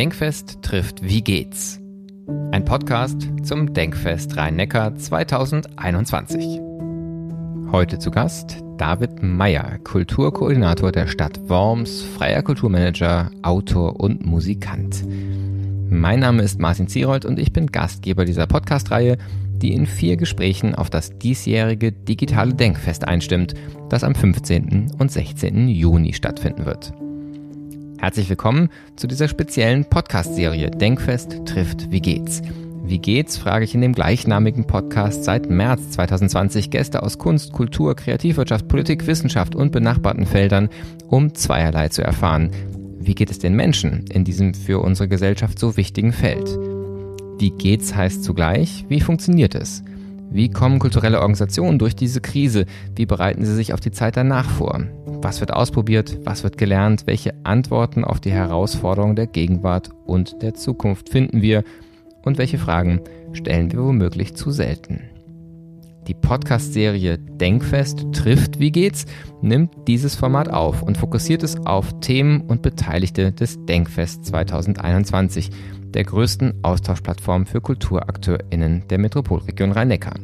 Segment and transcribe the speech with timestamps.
[0.00, 1.78] Denkfest trifft Wie geht's?
[2.52, 6.58] Ein Podcast zum Denkfest Rhein-Neckar 2021.
[7.70, 15.04] Heute zu Gast David Meyer, Kulturkoordinator der Stadt Worms, freier Kulturmanager, Autor und Musikant.
[15.90, 19.18] Mein Name ist Martin Zierold und ich bin Gastgeber dieser Podcast-Reihe,
[19.58, 23.52] die in vier Gesprächen auf das diesjährige digitale Denkfest einstimmt,
[23.90, 24.92] das am 15.
[24.98, 25.68] und 16.
[25.68, 26.90] Juni stattfinden wird.
[28.00, 32.40] Herzlich willkommen zu dieser speziellen Podcast-Serie Denkfest trifft Wie geht's?
[32.82, 37.94] Wie geht's, frage ich in dem gleichnamigen Podcast seit März 2020 Gäste aus Kunst, Kultur,
[37.94, 40.70] Kreativwirtschaft, Politik, Wissenschaft und benachbarten Feldern,
[41.08, 42.50] um zweierlei zu erfahren.
[42.98, 46.48] Wie geht es den Menschen in diesem für unsere Gesellschaft so wichtigen Feld?
[47.38, 49.84] Wie geht's heißt zugleich, wie funktioniert es?
[50.32, 52.66] Wie kommen kulturelle Organisationen durch diese Krise?
[52.94, 54.84] Wie bereiten sie sich auf die Zeit danach vor?
[55.22, 56.18] Was wird ausprobiert?
[56.24, 57.08] Was wird gelernt?
[57.08, 61.64] Welche Antworten auf die Herausforderungen der Gegenwart und der Zukunft finden wir?
[62.22, 63.00] Und welche Fragen
[63.32, 65.09] stellen wir womöglich zu selten?
[66.10, 69.06] Die Podcast-Serie Denkfest trifft Wie geht's
[69.42, 75.50] nimmt dieses Format auf und fokussiert es auf Themen und Beteiligte des Denkfest 2021
[75.84, 80.14] der größten Austauschplattform für KulturakteurInnen der Metropolregion Rhein-Neckar.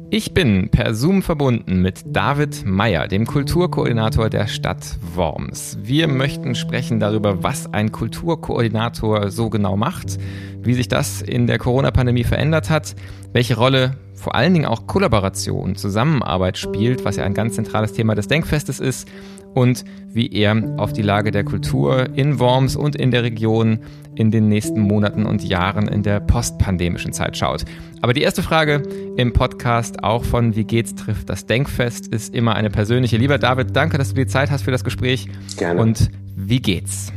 [0.09, 5.79] Ich bin per Zoom verbunden mit David Meyer, dem Kulturkoordinator der Stadt Worms.
[5.83, 10.19] Wir möchten sprechen darüber, was ein Kulturkoordinator so genau macht,
[10.67, 12.95] wie sich das in der Corona-Pandemie verändert hat,
[13.33, 18.15] welche Rolle vor allen Dingen auch Kollaboration, Zusammenarbeit spielt, was ja ein ganz zentrales Thema
[18.15, 19.09] des Denkfestes ist
[19.55, 23.81] und wie er auf die Lage der Kultur in Worms und in der Region
[24.15, 27.65] in den nächsten Monaten und Jahren in der postpandemischen Zeit schaut.
[28.03, 28.83] Aber die erste Frage
[29.17, 33.17] im Podcast, auch von Wie geht's trifft das Denkfest, ist immer eine persönliche.
[33.17, 35.29] Lieber David, danke, dass du die Zeit hast für das Gespräch.
[35.57, 35.81] Gerne.
[35.81, 37.13] Und wie geht's?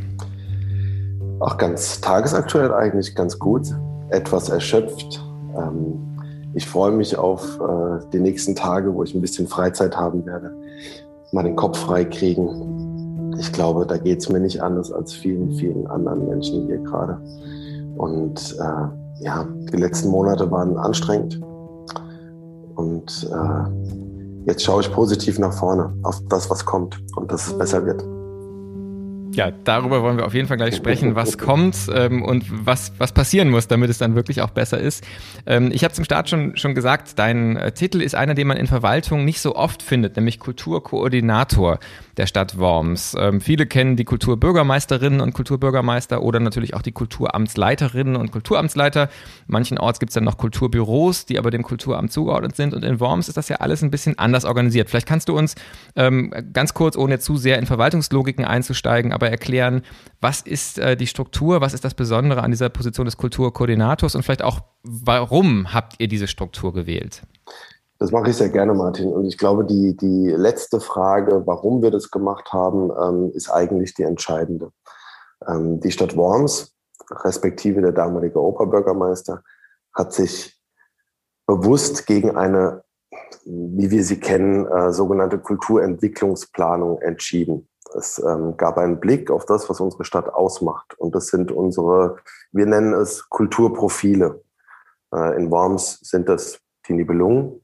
[1.39, 3.67] Auch ganz tagesaktuell eigentlich ganz gut,
[4.09, 5.23] etwas erschöpft.
[5.57, 6.05] Ähm,
[6.53, 10.51] ich freue mich auf äh, die nächsten Tage, wo ich ein bisschen Freizeit haben werde
[11.31, 13.35] mal den Kopf frei kriegen.
[13.39, 17.19] Ich glaube, da geht es mir nicht anders als vielen, vielen anderen Menschen hier gerade.
[17.97, 21.39] Und äh, ja, die letzten Monate waren anstrengend.
[22.75, 27.57] Und äh, jetzt schaue ich positiv nach vorne auf das, was kommt und dass es
[27.57, 28.03] besser wird.
[29.31, 33.12] Ja, darüber wollen wir auf jeden Fall gleich sprechen, was kommt ähm, und was, was
[33.12, 35.03] passieren muss, damit es dann wirklich auch besser ist.
[35.45, 38.57] Ähm, ich habe zum Start schon, schon gesagt, dein äh, Titel ist einer, den man
[38.57, 41.79] in Verwaltung nicht so oft findet, nämlich Kulturkoordinator
[42.19, 43.16] der Stadt Worms.
[43.18, 49.09] Ähm, viele kennen die Kulturbürgermeisterinnen und Kulturbürgermeister oder natürlich auch die Kulturamtsleiterinnen und Kulturamtsleiter.
[49.47, 52.74] Manchenorts gibt es dann noch Kulturbüros, die aber dem Kulturamt zugeordnet sind.
[52.74, 54.90] Und in Worms ist das ja alles ein bisschen anders organisiert.
[54.90, 55.56] Vielleicht kannst du uns
[55.96, 59.81] ähm, ganz kurz, ohne zu sehr in Verwaltungslogiken einzusteigen, aber erklären,
[60.19, 64.24] was ist äh, die Struktur, was ist das Besondere an dieser Position des Kulturkoordinators und
[64.24, 67.21] vielleicht auch, warum habt ihr diese Struktur gewählt?
[68.00, 69.12] Das mache ich sehr gerne, Martin.
[69.12, 73.94] Und ich glaube, die, die letzte Frage, warum wir das gemacht haben, ähm, ist eigentlich
[73.94, 74.72] die entscheidende.
[75.46, 76.74] Ähm, die Stadt Worms,
[77.12, 79.44] respektive der damalige Oberbürgermeister,
[79.94, 80.57] hat sich
[81.46, 82.84] bewusst gegen eine,
[83.44, 87.68] wie wir sie kennen, äh, sogenannte Kulturentwicklungsplanung entschieden.
[87.98, 90.98] Es ähm, gab einen Blick auf das, was unsere Stadt ausmacht.
[90.98, 92.18] Und das sind unsere,
[92.54, 94.42] wir nennen es Kulturprofile.
[95.13, 97.58] Äh, in Worms sind das die Nibelungen,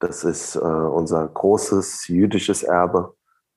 [0.00, 3.14] das ist äh, unser großes jüdisches Erbe.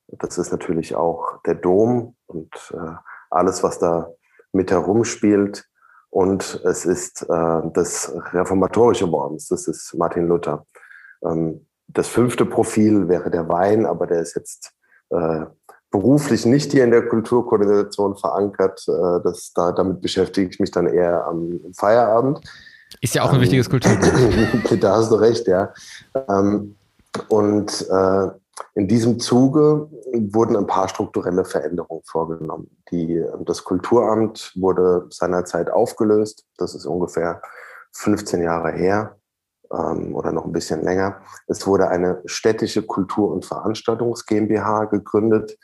[0.07, 2.95] Das ist natürlich auch der Dom und äh,
[3.29, 4.11] alles, was da
[4.51, 5.67] mit herumspielt.
[6.09, 10.65] Und es ist äh, das reformatorische Worms, das ist Martin Luther.
[11.23, 14.73] Ähm, das fünfte Profil wäre der Wein, aber der ist jetzt
[15.09, 15.45] äh,
[15.89, 18.83] beruflich nicht hier in der Kulturkoordination verankert.
[18.87, 22.41] Äh, das, da, damit beschäftige ich mich dann eher am Feierabend.
[22.99, 24.03] Ist ja auch ein ähm, wichtiges Kulturgut.
[24.83, 25.73] da hast du recht, ja.
[26.27, 26.75] Ähm,
[27.29, 28.27] und äh,
[28.75, 32.69] in diesem Zuge wurden ein paar strukturelle Veränderungen vorgenommen.
[32.91, 36.45] Die, das Kulturamt wurde seinerzeit aufgelöst.
[36.57, 37.41] Das ist ungefähr
[37.93, 39.17] 15 Jahre her
[39.71, 41.21] ähm, oder noch ein bisschen länger.
[41.47, 45.57] Es wurde eine städtische Kultur- und Veranstaltungs GmbH gegründet,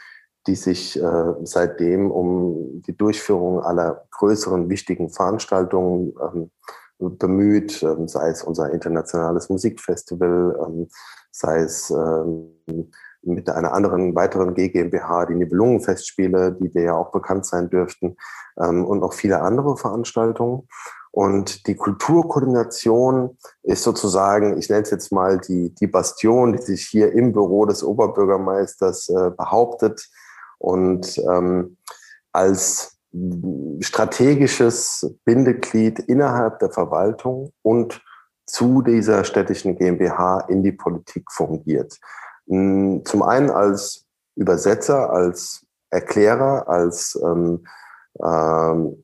[0.48, 6.52] die sich äh, seitdem um die Durchführung aller größeren wichtigen Veranstaltungen ähm,
[7.00, 10.88] bemüht, ähm, sei es unser internationales Musikfestival, ähm,
[11.32, 12.92] sei es ähm,
[13.22, 18.16] mit einer anderen weiteren GmbH, die Nibelungenfestspiele, die dir ja auch bekannt sein dürften,
[18.56, 20.68] und noch viele andere Veranstaltungen.
[21.18, 26.86] Und die Kulturkoordination ist sozusagen, ich nenne es jetzt mal die, die Bastion, die sich
[26.86, 30.08] hier im Büro des Oberbürgermeisters äh, behauptet
[30.60, 31.78] und ähm,
[32.32, 32.97] als
[33.82, 38.02] strategisches Bindeglied innerhalb der Verwaltung und
[38.46, 41.98] zu dieser städtischen GmbH in die Politik fungiert.
[42.48, 44.06] Hm, zum einen als
[44.36, 47.66] Übersetzer, als Erklärer, als ähm,
[48.24, 49.04] ähm,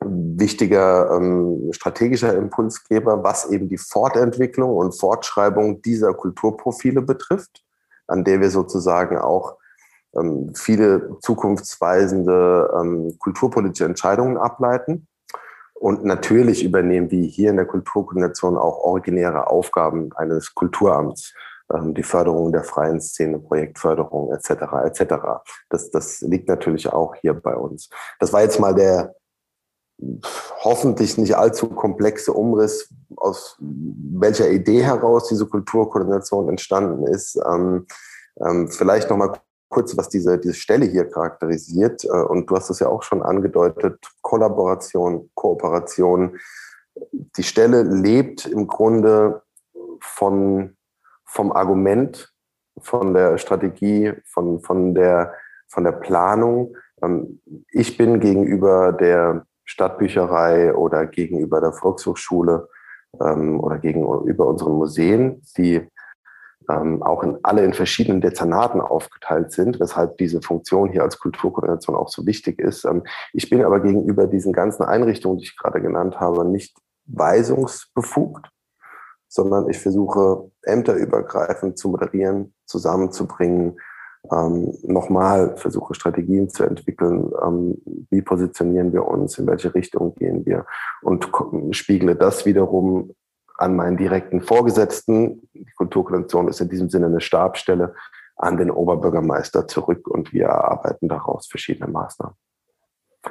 [0.00, 7.64] wichtiger ähm, strategischer Impulsgeber, was eben die Fortentwicklung und Fortschreibung dieser Kulturprofile betrifft,
[8.06, 9.58] an der wir sozusagen auch
[10.16, 15.06] ähm, viele zukunftsweisende ähm, kulturpolitische Entscheidungen ableiten.
[15.74, 21.34] Und natürlich übernehmen wir hier in der Kulturkoordination auch originäre Aufgaben eines Kulturamts
[21.72, 24.50] ähm, die Förderung der freien Szene, Projektförderung etc.
[24.84, 25.14] etc.
[25.68, 27.90] Das, das liegt natürlich auch hier bei uns.
[28.18, 29.14] Das war jetzt mal der
[30.62, 37.38] hoffentlich nicht allzu komplexe Umriss, aus welcher Idee heraus diese Kulturkoordination entstanden ist.
[37.46, 37.86] Ähm,
[38.40, 39.32] ähm, vielleicht noch mal
[39.68, 42.04] kurz, was diese, diese Stelle hier charakterisiert.
[42.04, 46.38] Äh, und du hast es ja auch schon angedeutet, Kollaboration, Kooperation.
[47.36, 49.42] Die Stelle lebt im Grunde
[50.00, 50.76] von
[51.28, 52.32] vom Argument,
[52.80, 55.34] von der Strategie, von, von, der,
[55.68, 56.76] von der Planung.
[57.02, 57.40] Ähm,
[57.70, 62.68] ich bin gegenüber der Stadtbücherei oder gegenüber der Volkshochschule
[63.20, 65.86] ähm, oder gegenüber unseren Museen, die
[66.70, 71.96] ähm, auch in alle in verschiedenen Dezernaten aufgeteilt sind, weshalb diese Funktion hier als Kulturkoordination
[71.96, 72.86] auch so wichtig ist.
[73.32, 76.76] ich bin aber gegenüber diesen ganzen Einrichtungen, die ich gerade genannt habe, nicht
[77.06, 78.50] weisungsbefugt
[79.28, 83.78] sondern ich versuche ämterübergreifend zu moderieren, zusammenzubringen,
[84.32, 87.80] ähm, nochmal versuche Strategien zu entwickeln, ähm,
[88.10, 90.66] wie positionieren wir uns, in welche Richtung gehen wir
[91.02, 91.30] und
[91.70, 93.14] spiegle das wiederum
[93.58, 95.48] an meinen direkten Vorgesetzten.
[95.52, 97.94] Die Kulturkonvention ist in diesem Sinne eine Stabstelle
[98.36, 102.36] an den Oberbürgermeister zurück und wir erarbeiten daraus verschiedene Maßnahmen.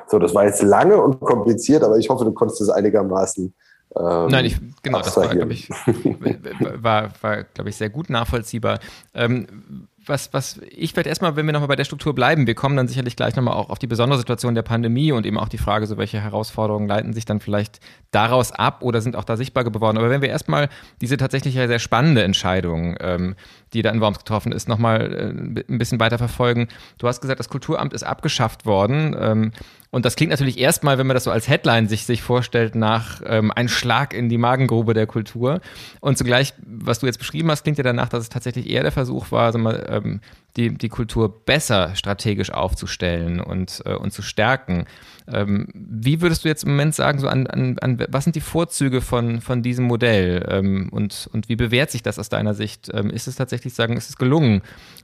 [0.07, 3.55] So, das war jetzt lange und kompliziert, aber ich hoffe, du konntest es einigermaßen
[3.95, 5.69] ähm, Nein, ich, genau, das war, glaube ich,
[6.81, 8.79] war, war, glaube ich, sehr gut nachvollziehbar.
[9.13, 12.75] Ähm, was, was ich vielleicht erstmal, wenn wir nochmal bei der Struktur bleiben, wir kommen
[12.75, 15.57] dann sicherlich gleich nochmal auch auf die besondere Situation der Pandemie und eben auch die
[15.57, 17.79] Frage, so welche Herausforderungen leiten sich dann vielleicht
[18.11, 19.97] daraus ab oder sind auch da sichtbar geworden.
[19.97, 20.69] Aber wenn wir erstmal
[21.01, 23.35] diese tatsächlich sehr spannende Entscheidung, ähm,
[23.73, 26.67] die da in Worms getroffen ist, nochmal äh, ein bisschen weiter verfolgen.
[26.97, 29.15] Du hast gesagt, das Kulturamt ist abgeschafft worden.
[29.19, 29.51] Ähm,
[29.89, 33.21] und das klingt natürlich erstmal, wenn man das so als Headline sich, sich vorstellt, nach
[33.25, 35.61] ähm, ein Schlag in die Magengrube der Kultur.
[36.01, 38.91] Und zugleich, was du jetzt beschrieben hast, klingt ja danach, dass es tatsächlich eher der
[38.91, 40.21] Versuch war, also mal, ähm,
[40.57, 44.85] die, die Kultur besser strategisch aufzustellen und, äh, und zu stärken.
[45.31, 48.41] Ähm, wie würdest du jetzt im Moment sagen, so an, an, an was sind die
[48.41, 52.89] Vorzüge von, von diesem Modell ähm, und, und wie bewährt sich das aus deiner Sicht?
[52.93, 54.61] Ähm, ist es tatsächlich sagen, ist es gelungen,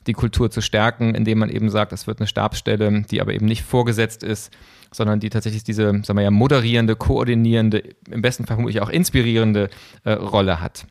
[0.08, 3.46] die Kultur zu stärken, indem man eben sagt, es wird eine Stabsstelle, die aber eben
[3.46, 4.54] nicht vorgesetzt ist,
[4.94, 9.70] sondern die tatsächlich diese, sagen wir ja, moderierende, koordinierende, im besten Fall vermutlich auch inspirierende
[10.06, 10.86] äh, Rolle hat?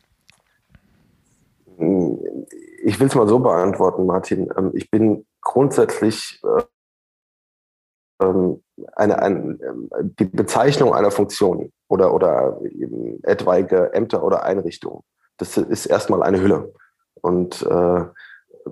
[2.85, 4.49] Ich will es mal so beantworten, Martin.
[4.57, 6.63] Ähm, ich bin grundsätzlich äh,
[8.19, 9.57] eine, eine,
[10.19, 12.59] die Bezeichnung einer Funktion oder, oder
[13.23, 15.01] etwaige Ämter oder Einrichtungen,
[15.37, 16.73] das ist erstmal eine Hülle.
[17.21, 18.05] Und äh,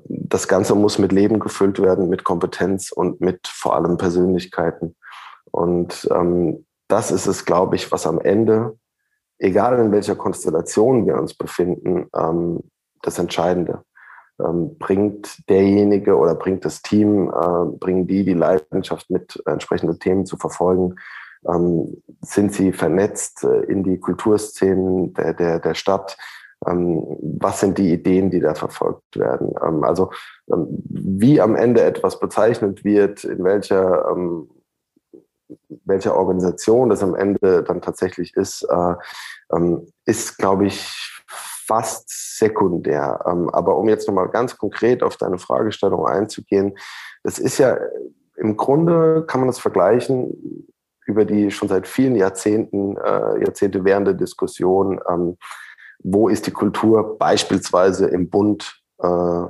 [0.07, 4.95] das Ganze muss mit Leben gefüllt werden, mit Kompetenz und mit vor allem Persönlichkeiten.
[5.51, 8.77] Und ähm, das ist es, glaube ich, was am Ende,
[9.37, 12.61] egal in welcher Konstellation wir uns befinden, ähm,
[13.01, 13.90] das Entscheidende ähm,
[14.79, 20.37] bringt derjenige oder bringt das Team, äh, bringen die die Leidenschaft mit, entsprechende Themen zu
[20.37, 20.95] verfolgen,
[21.47, 26.17] ähm, sind sie vernetzt äh, in die Kulturszenen der, der, der Stadt,
[26.67, 29.55] Ähm, was sind die Ideen, die da verfolgt werden?
[29.65, 30.11] Ähm, also
[30.51, 34.47] ähm, wie am Ende etwas bezeichnet wird, in welcher, ähm,
[35.85, 38.95] welcher Organisation das am Ende dann tatsächlich ist, äh,
[39.55, 41.20] ähm, ist, glaube ich,
[41.71, 43.23] fast sekundär.
[43.25, 46.77] Ähm, aber um jetzt nochmal ganz konkret auf deine Fragestellung einzugehen,
[47.23, 47.77] das ist ja
[48.35, 50.67] im Grunde kann man das vergleichen
[51.05, 55.37] über die schon seit vielen Jahrzehnten, äh, Jahrzehnte währende Diskussion, ähm,
[56.03, 59.43] wo ist die Kultur beispielsweise im Bund äh,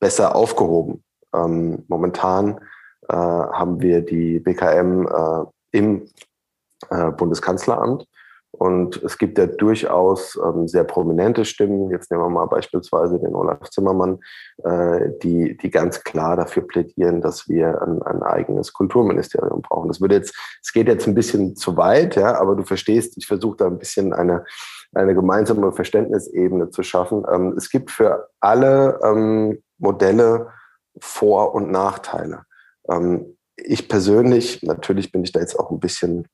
[0.00, 1.04] besser aufgehoben.
[1.32, 2.58] Ähm, momentan
[3.08, 5.06] äh, haben wir die BKM
[5.70, 6.08] im
[7.16, 8.08] Bundeskanzleramt
[8.52, 11.90] und es gibt ja durchaus ähm, sehr prominente Stimmen.
[11.90, 14.20] Jetzt nehmen wir mal beispielsweise den Olaf Zimmermann,
[14.62, 19.88] äh, die, die ganz klar dafür plädieren, dass wir ein, ein eigenes Kulturministerium brauchen.
[19.88, 23.26] Das würde jetzt, es geht jetzt ein bisschen zu weit, ja, aber du verstehst, ich
[23.26, 24.44] versuche da ein bisschen eine,
[24.92, 27.24] eine gemeinsame Verständnisebene zu schaffen.
[27.32, 30.48] Ähm, es gibt für alle ähm, Modelle
[31.00, 32.42] Vor- und Nachteile.
[32.86, 36.28] Ähm, ich persönlich, natürlich bin ich da jetzt auch ein bisschen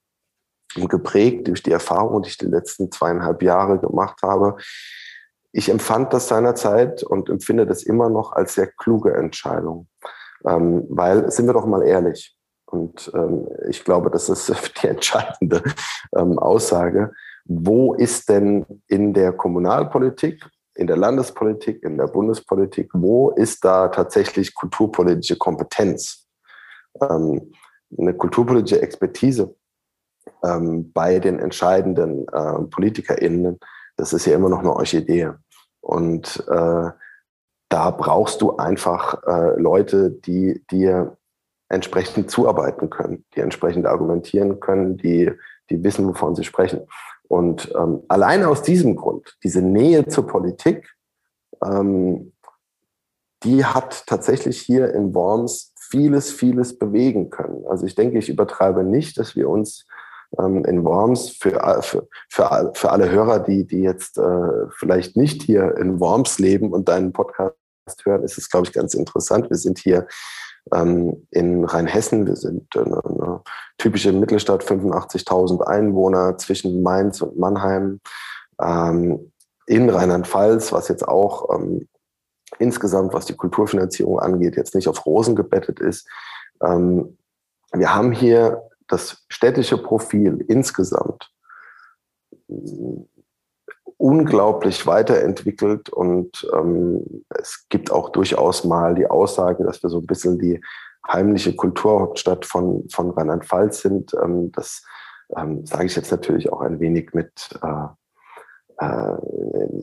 [0.87, 4.57] geprägt durch die Erfahrung, die ich die letzten zweieinhalb Jahre gemacht habe.
[5.53, 9.89] Ich empfand das seinerzeit und empfinde das immer noch als sehr kluge Entscheidung.
[10.47, 12.39] Ähm, weil, sind wir doch mal ehrlich,
[12.71, 15.63] und ähm, ich glaube, das ist die entscheidende
[16.17, 17.13] ähm, Aussage,
[17.45, 20.45] wo ist denn in der Kommunalpolitik,
[20.75, 26.27] in der Landespolitik, in der Bundespolitik, wo ist da tatsächlich kulturpolitische Kompetenz?
[27.01, 27.53] Ähm,
[27.97, 29.55] eine kulturpolitische Expertise
[30.45, 33.59] ähm, bei den entscheidenden äh, PolitikerInnen,
[33.97, 35.33] das ist ja immer noch eine Orchidee.
[35.81, 36.91] Und äh,
[37.69, 41.17] da brauchst du einfach äh, Leute, die dir
[41.69, 45.31] entsprechend zuarbeiten können, die entsprechend argumentieren können, die,
[45.71, 46.87] die wissen, wovon sie sprechen.
[47.29, 50.95] Und ähm, alleine aus diesem Grund, diese Nähe zur Politik,
[51.63, 52.33] ähm,
[53.43, 57.65] die hat tatsächlich hier in Worms vieles, vieles bewegen können.
[57.69, 59.87] Also ich denke, ich übertreibe nicht, dass wir uns
[60.39, 65.43] ähm, in Worms für, für, für, für alle Hörer, die, die jetzt äh, vielleicht nicht
[65.43, 67.55] hier in Worms leben und deinen Podcast
[68.05, 69.49] hören, ist es, glaube ich, ganz interessant.
[69.49, 70.07] Wir sind hier
[70.75, 72.27] ähm, in Rheinhessen.
[72.27, 73.41] Wir sind eine, eine
[73.79, 78.01] typische Mittelstadt, 85.000 Einwohner zwischen Mainz und Mannheim.
[78.61, 79.33] Ähm,
[79.67, 81.89] in Rheinland-Pfalz, was jetzt auch ähm,
[82.59, 86.09] insgesamt, was die Kulturfinanzierung angeht, jetzt nicht auf Rosen gebettet ist.
[86.63, 87.19] Ähm,
[87.73, 91.31] wir haben hier das städtische Profil insgesamt
[93.99, 100.07] unglaublich weiterentwickelt und ähm, es gibt auch durchaus mal die Aussage, dass wir so ein
[100.07, 100.61] bisschen die
[101.07, 104.15] heimliche Kulturhauptstadt von, von Rheinland-Pfalz sind.
[104.15, 104.85] Ähm, das
[105.37, 107.87] ähm, sage ich jetzt natürlich auch ein wenig mit äh,
[108.79, 109.17] äh,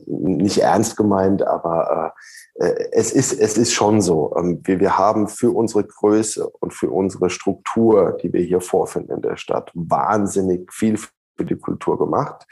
[0.06, 2.14] nicht ernst gemeint, aber
[2.54, 4.34] äh, es, ist, es ist schon so.
[4.36, 9.16] Ähm, wir, wir haben für unsere Größe und für unsere Struktur, die wir hier vorfinden
[9.16, 12.46] in der Stadt, wahnsinnig viel für die Kultur gemacht,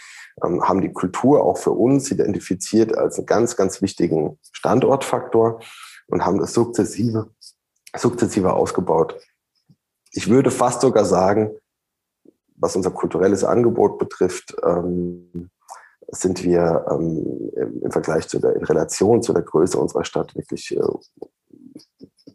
[0.44, 5.60] ähm, haben die Kultur auch für uns identifiziert als einen ganz, ganz wichtigen Standortfaktor
[6.08, 7.30] und haben das sukzessive,
[7.96, 9.18] sukzessive ausgebaut.
[10.10, 11.56] Ich würde fast sogar sagen,
[12.56, 15.50] was unser kulturelles Angebot betrifft, ähm,
[16.14, 17.50] sind wir ähm,
[17.83, 20.80] im Vergleich zu der, in Relation zu der Größe unserer Stadt wirklich äh,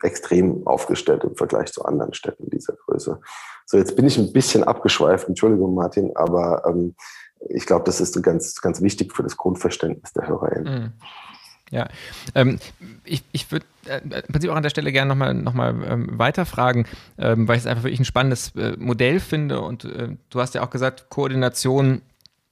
[0.04, 3.20] extrem aufgestellt im Vergleich zu anderen Städten dieser Größe.
[3.66, 6.96] So, jetzt bin ich ein bisschen abgeschweift, Entschuldigung, Martin, aber ähm,
[7.50, 10.84] ich glaube, das ist ganz, ganz wichtig für das Grundverständnis der HörerInnen.
[10.84, 10.94] Mhm.
[11.72, 11.88] Ja,
[12.34, 12.60] ähm,
[13.04, 16.18] ich, ich würde äh, im Prinzip auch an der Stelle gerne nochmal noch mal, ähm,
[16.18, 16.88] weiterfragen,
[17.20, 20.56] ähm, weil ich es einfach wirklich ein spannendes äh, Modell finde und äh, du hast
[20.56, 22.02] ja auch gesagt, Koordination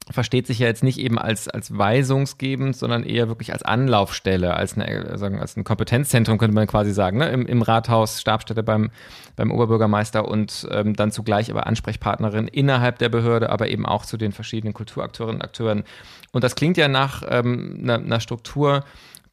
[0.09, 4.77] versteht sich ja jetzt nicht eben als, als weisungsgebend, sondern eher wirklich als Anlaufstelle, als,
[4.77, 7.29] eine, sagen, als ein Kompetenzzentrum, könnte man quasi sagen, ne?
[7.29, 8.89] Im, im Rathaus, Stabstätte beim,
[9.35, 14.17] beim Oberbürgermeister und ähm, dann zugleich aber Ansprechpartnerin innerhalb der Behörde, aber eben auch zu
[14.17, 15.83] den verschiedenen Kulturakteurinnen und Akteuren.
[16.31, 18.83] Und das klingt ja nach ähm, einer, einer Struktur,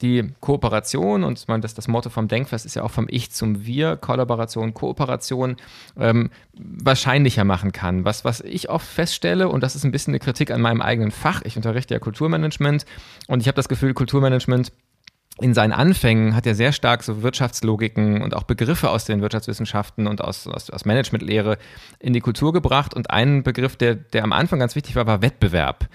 [0.02, 3.30] die Kooperation, und ich meine, das, das Motto vom Denkfest ist ja auch vom Ich
[3.30, 5.56] zum Wir, Kollaboration, Kooperation,
[5.98, 8.04] ähm, wahrscheinlicher machen kann.
[8.04, 11.10] Was, was ich oft feststelle, und das ist ein bisschen eine Kritik an meinem eigenen
[11.10, 12.84] Fach, ich unterrichte ja Kulturmanagement
[13.28, 14.72] und ich habe das Gefühl, Kulturmanagement
[15.40, 20.06] in seinen Anfängen hat er sehr stark so Wirtschaftslogiken und auch Begriffe aus den Wirtschaftswissenschaften
[20.06, 21.58] und aus, aus, aus Managementlehre
[21.98, 22.94] in die Kultur gebracht.
[22.94, 25.88] Und ein Begriff, der, der am Anfang ganz wichtig war, war Wettbewerb.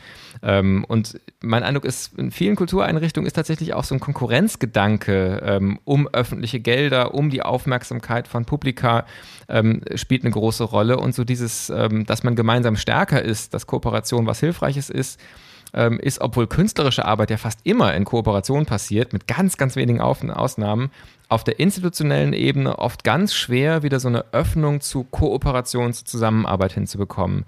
[0.44, 5.80] Ähm, und mein Eindruck ist, in vielen Kultureinrichtungen ist tatsächlich auch so ein Konkurrenzgedanke ähm,
[5.86, 9.06] um öffentliche Gelder, um die Aufmerksamkeit von Publika
[9.48, 10.98] ähm, spielt eine große Rolle.
[10.98, 15.18] Und so dieses, ähm, dass man gemeinsam stärker ist, dass Kooperation was Hilfreiches ist,
[15.74, 20.02] ähm, ist, obwohl künstlerische Arbeit ja fast immer in Kooperation passiert, mit ganz, ganz wenigen
[20.02, 20.92] Ausnahmen,
[21.28, 26.74] auf der institutionellen Ebene oft ganz schwer, wieder so eine Öffnung zu Kooperation, zu Zusammenarbeit
[26.74, 27.46] hinzubekommen.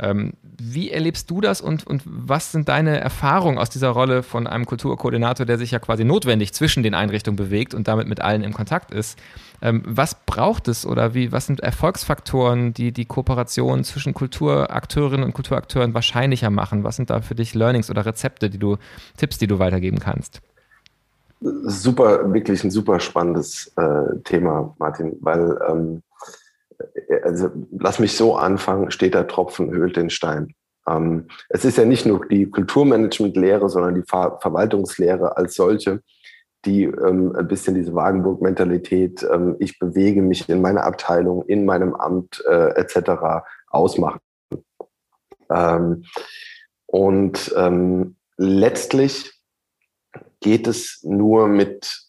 [0.00, 4.46] Ähm, wie erlebst du das und, und was sind deine Erfahrungen aus dieser Rolle von
[4.46, 8.42] einem Kulturkoordinator, der sich ja quasi notwendig zwischen den Einrichtungen bewegt und damit mit allen
[8.42, 9.18] im Kontakt ist?
[9.60, 15.32] Ähm, was braucht es oder wie, was sind Erfolgsfaktoren, die die Kooperation zwischen Kulturakteurinnen und
[15.32, 16.84] Kulturakteuren wahrscheinlicher machen?
[16.84, 18.76] Was sind da für dich Learnings oder Rezepte, die du,
[19.16, 20.40] Tipps, die du weitergeben kannst?
[21.40, 26.02] Super, wirklich ein super spannendes äh, Thema, Martin, weil ähm,
[27.22, 30.54] also lass mich so anfangen, steht der Tropfen höhlt den Stein.
[30.88, 36.02] Ähm, es ist ja nicht nur die Kulturmanagement-Lehre, sondern die Ver Verwaltungslehre als solche,
[36.64, 41.94] die ähm, ein bisschen diese Wagenburg-Mentalität, ähm, ich bewege mich in meiner Abteilung, in meinem
[41.94, 43.44] Amt äh, etc.
[43.68, 44.20] ausmachen.
[45.50, 46.04] Ähm,
[46.86, 49.32] und ähm, letztlich
[50.40, 52.08] geht es nur mit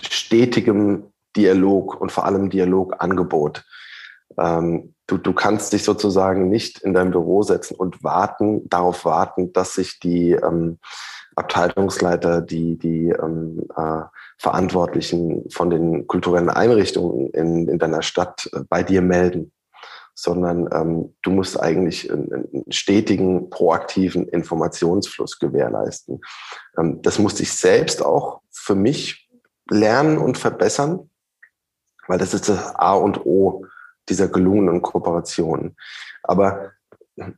[0.00, 3.64] stetigem Dialog und vor allem Dialogangebot.
[4.38, 9.52] Ähm, du, du kannst dich sozusagen nicht in dein Büro setzen und warten, darauf warten,
[9.52, 10.78] dass sich die ähm,
[11.36, 14.02] Abteilungsleiter, die, die ähm, äh,
[14.38, 19.52] Verantwortlichen von den kulturellen Einrichtungen in, in deiner Stadt äh, bei dir melden,
[20.14, 26.20] sondern ähm, du musst eigentlich einen, einen, stetigen, proaktiven Informationsfluss gewährleisten.
[26.78, 29.28] Ähm, das musste ich selbst auch für mich
[29.68, 31.09] lernen und verbessern
[32.10, 33.66] weil das ist das A und O
[34.08, 35.76] dieser gelungenen Kooperation.
[36.24, 36.72] Aber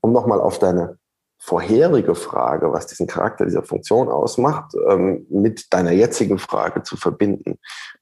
[0.00, 0.98] um nochmal auf deine
[1.38, 7.58] vorherige Frage, was diesen Charakter dieser Funktion ausmacht, ähm, mit deiner jetzigen Frage zu verbinden.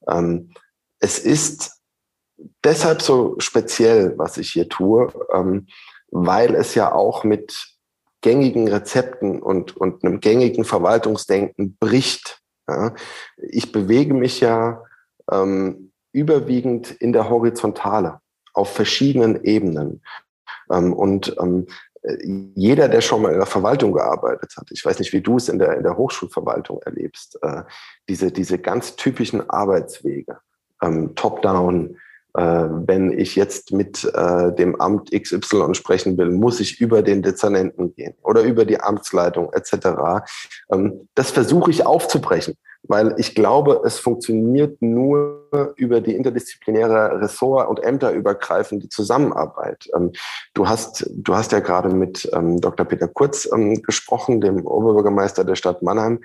[0.07, 0.53] Ähm,
[1.00, 1.81] es ist
[2.62, 5.67] deshalb so speziell, was ich hier tue, ähm,
[6.12, 7.67] weil es ja auch mit
[8.21, 12.40] gängigen Rezepten und, und einem gängigen Verwaltungsdenken bricht.
[12.68, 12.94] Ja?
[13.38, 14.85] Ich bewege mich ja
[15.33, 18.20] ähm, überwiegend in der Horizontale,
[18.55, 20.03] auf verschiedenen Ebenen.
[20.70, 21.66] Ähm, und ähm,
[22.55, 25.49] jeder, der schon mal in der Verwaltung gearbeitet hat, ich weiß nicht, wie du es
[25.49, 27.62] in der, in der Hochschulverwaltung erlebst, äh,
[28.09, 30.38] diese, diese ganz typischen Arbeitswege,
[30.83, 36.81] ähm, top-down, äh, wenn ich jetzt mit äh, dem Amt XY sprechen will, muss ich
[36.81, 40.23] über den Dezernenten gehen oder über die Amtsleitung etc.
[41.14, 47.83] das versuche ich aufzubrechen weil ich glaube, es funktioniert nur über die interdisziplinäre Ressort- und
[47.83, 49.88] Ämterübergreifende Zusammenarbeit.
[49.95, 50.12] Ähm,
[50.55, 52.87] du hast, du hast ja gerade mit ähm, Dr.
[52.87, 56.21] Peter Kurz ähm, gesprochen, dem Oberbürgermeister der Stadt Mannheim.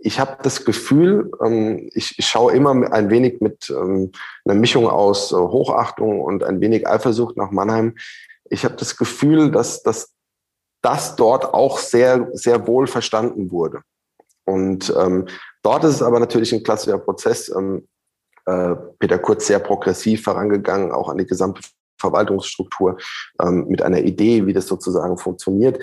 [0.00, 1.30] Ich habe das Gefühl,
[1.92, 6.86] ich, ich schaue immer ein wenig mit einer Mischung aus äh, Hochachtung und ein wenig
[6.86, 7.96] Eifersucht nach Mannheim.
[8.48, 10.14] Ich habe das Gefühl, dass, dass
[10.82, 13.82] das dort auch sehr, sehr wohl verstanden wurde.
[14.44, 15.26] Und ähm,
[15.62, 17.48] Dort ist es aber natürlich ein klassischer Prozess.
[17.54, 17.88] Ähm,
[18.46, 21.60] äh, Peter Kurz sehr progressiv vorangegangen, auch an die gesamte
[22.00, 22.96] Verwaltungsstruktur
[23.42, 25.78] ähm, mit einer Idee, wie das sozusagen funktioniert.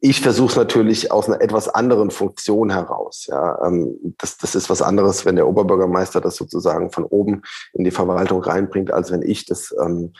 [0.00, 3.26] Ich versuche es natürlich aus einer etwas anderen Funktion heraus.
[3.26, 7.82] Ja, ähm, das, das ist was anderes, wenn der Oberbürgermeister das sozusagen von oben in
[7.82, 10.12] die Verwaltung reinbringt, als wenn ich das ähm,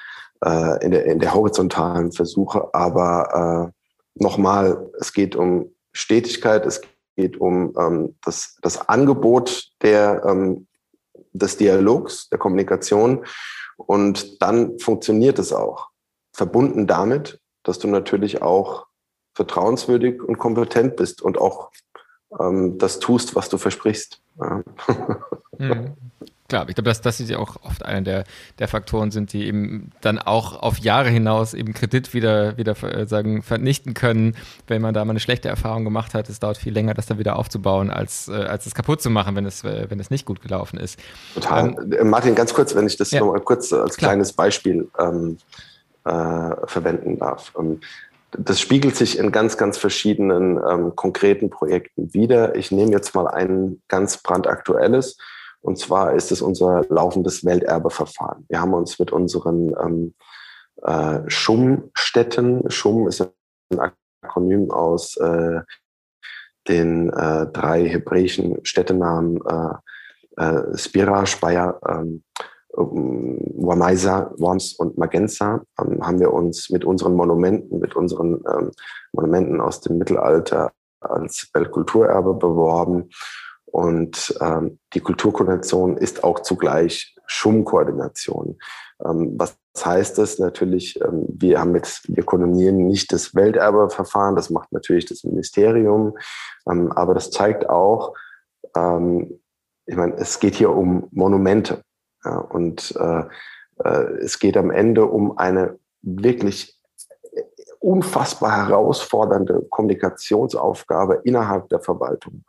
[0.45, 2.75] äh, in, der, in der horizontalen versuche.
[2.75, 6.81] Aber äh, nochmal, es geht um Stetigkeit, es
[7.17, 10.67] geht um ähm, das, das Angebot der, ähm,
[11.33, 13.25] des Dialogs, der Kommunikation.
[13.77, 15.89] Und dann funktioniert es auch.
[16.33, 18.88] Verbunden damit, dass du natürlich auch
[19.39, 21.71] vertrauenswürdig und kompetent bist und auch
[22.41, 24.21] ähm, das tust, was du versprichst.
[24.41, 24.63] Ja.
[25.59, 25.93] Mhm.
[26.49, 28.25] Klar, ich glaube, dass das ja auch oft einer der,
[28.59, 33.07] der Faktoren sind, die eben dann auch auf Jahre hinaus eben Kredit wieder, wieder äh,
[33.07, 34.35] sagen, vernichten können,
[34.67, 36.31] wenn man da mal eine schlechte Erfahrung gemacht hat.
[36.31, 39.37] Es dauert viel länger, das dann wieder aufzubauen, als, äh, als es kaputt zu machen,
[39.37, 40.99] wenn es, äh, wenn es nicht gut gelaufen ist.
[41.35, 41.77] Total.
[41.93, 43.21] Ähm, Martin, ganz kurz, wenn ich das ja.
[43.21, 44.13] noch mal kurz als Klar.
[44.13, 45.37] kleines Beispiel ähm,
[46.07, 47.53] äh, verwenden darf.
[47.59, 47.81] Ähm,
[48.33, 52.55] das spiegelt sich in ganz, ganz verschiedenen ähm, konkreten Projekten wieder.
[52.57, 55.19] Ich nehme jetzt mal ein ganz brandaktuelles
[55.61, 58.45] und zwar ist es unser laufendes Welterbeverfahren.
[58.49, 60.15] Wir haben uns mit unseren ähm,
[60.83, 63.23] äh, Schum-Städten, Schum ist
[63.71, 65.61] ein Akronym aus äh,
[66.69, 69.75] den äh, drei hebräischen Städtenamen äh,
[70.43, 72.23] äh, Spira, Speyer, ähm,
[72.81, 78.71] Wamaisa, Worms und Magenza, ähm, haben wir uns mit unseren Monumenten, mit unseren ähm,
[79.13, 83.11] Monumenten aus dem Mittelalter als Weltkulturerbe beworben
[83.71, 88.59] und ähm, die Kulturkoordination ist auch zugleich Schum-Koordination.
[89.05, 90.39] Ähm, was heißt das?
[90.39, 96.17] Natürlich, ähm, wir haben jetzt, wir kolonieren nicht das Welterbeverfahren, das macht natürlich das Ministerium,
[96.69, 98.15] ähm, aber das zeigt auch,
[98.75, 99.41] ähm,
[99.87, 101.83] ich meine, es geht hier um Monumente
[102.25, 103.23] ja, und äh,
[103.85, 106.79] äh, es geht am Ende um eine wirklich
[107.81, 112.45] unfassbar herausfordernde Kommunikationsaufgabe innerhalb der Verwaltung.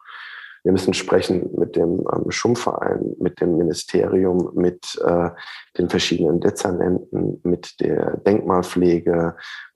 [0.64, 5.30] Wir müssen sprechen mit dem ähm, Schummverein, mit dem Ministerium, mit äh,
[5.78, 9.36] den verschiedenen Dezernenten, mit der Denkmalpflege,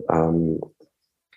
[0.09, 0.59] ähm,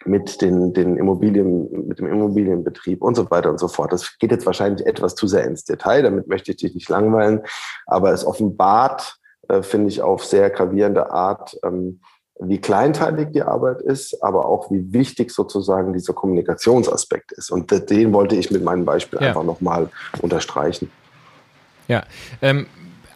[0.06, 3.92] mit den, den Immobilien, mit dem Immobilienbetrieb und so weiter und so fort.
[3.92, 7.42] Das geht jetzt wahrscheinlich etwas zu sehr ins Detail, damit möchte ich dich nicht langweilen,
[7.86, 9.16] aber es offenbart,
[9.48, 12.00] äh, finde ich, auf sehr gravierende Art, ähm,
[12.38, 17.50] wie kleinteilig die Arbeit ist, aber auch wie wichtig sozusagen dieser Kommunikationsaspekt ist.
[17.50, 19.28] Und den wollte ich mit meinem Beispiel ja.
[19.28, 19.88] einfach nochmal
[20.20, 20.90] unterstreichen.
[21.88, 22.02] Ja,
[22.42, 22.66] ähm,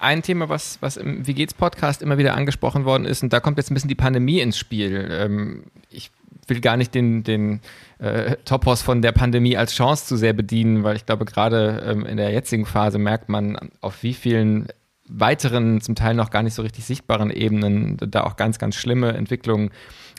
[0.01, 3.41] ein Thema, was, was im Wie geht's Podcast immer wieder angesprochen worden ist, und da
[3.41, 5.09] kommt jetzt ein bisschen die Pandemie ins Spiel.
[5.11, 6.11] Ähm, ich
[6.51, 7.61] will gar nicht den, den
[7.99, 12.05] äh, Topos von der Pandemie als Chance zu sehr bedienen, weil ich glaube, gerade ähm,
[12.05, 14.69] in der jetzigen Phase merkt man, auf wie vielen
[15.11, 19.13] weiteren, zum Teil noch gar nicht so richtig sichtbaren Ebenen da auch ganz, ganz schlimme
[19.13, 19.71] Entwicklungen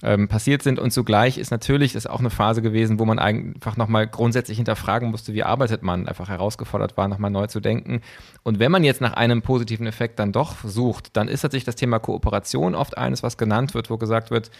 [0.04, 0.80] ähm, passiert sind.
[0.80, 5.10] Und zugleich ist natürlich das auch eine Phase gewesen, wo man einfach nochmal grundsätzlich hinterfragen
[5.10, 8.02] musste, wie arbeitet man, einfach herausgefordert war, nochmal neu zu denken.
[8.44, 11.76] Und wenn man jetzt nach einem positiven Effekt dann doch sucht, dann ist tatsächlich das
[11.76, 14.52] Thema Kooperation oft eines, was genannt wird, wo gesagt wird,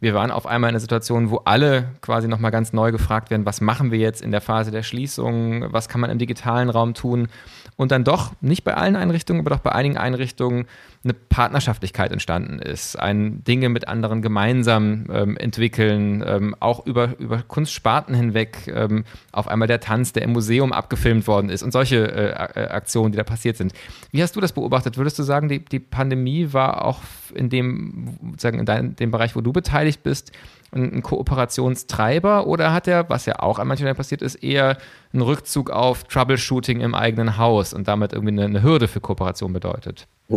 [0.00, 3.44] wir waren auf einmal in einer Situation, wo alle quasi nochmal ganz neu gefragt werden,
[3.44, 6.94] was machen wir jetzt in der Phase der Schließung, was kann man im digitalen Raum
[6.94, 7.28] tun
[7.80, 10.66] und dann doch, nicht bei allen Einrichtungen, aber doch bei einigen Einrichtungen
[11.02, 17.38] eine Partnerschaftlichkeit entstanden ist, ein Dinge mit anderen gemeinsam ähm, entwickeln, ähm, auch über, über
[17.40, 22.12] Kunstsparten hinweg ähm, auf einmal der Tanz, der im Museum abgefilmt worden ist und solche
[22.12, 23.72] äh, Aktionen, die da passiert sind.
[24.12, 24.98] Wie hast du das beobachtet?
[24.98, 27.00] Würdest du sagen, die, die Pandemie war auch
[27.32, 30.32] in dem, sagen, in dein, dem Bereich, wo du beteiligt bist,
[30.72, 34.78] ein, ein Kooperationstreiber oder hat er, was ja auch an manchen Stellen passiert ist, eher
[35.12, 39.52] einen Rückzug auf Troubleshooting im eigenen Haus und damit irgendwie eine, eine Hürde für Kooperation
[39.52, 40.06] bedeutet?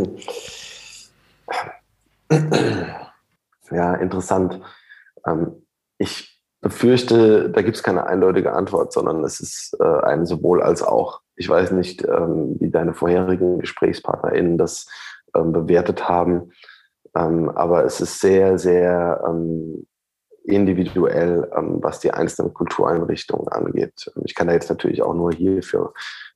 [3.71, 4.59] Ja, interessant.
[5.25, 5.63] Ähm,
[5.97, 10.83] ich befürchte, da gibt es keine eindeutige Antwort, sondern es ist äh, ein sowohl als
[10.83, 11.21] auch.
[11.35, 14.87] Ich weiß nicht, ähm, wie deine vorherigen GesprächspartnerInnen das
[15.35, 16.51] ähm, bewertet haben,
[17.15, 19.21] aber es ist sehr, sehr
[20.43, 24.11] individuell, ähm, was die einzelnen Kultureinrichtungen angeht.
[24.25, 25.93] Ich kann da jetzt natürlich auch nur hier für,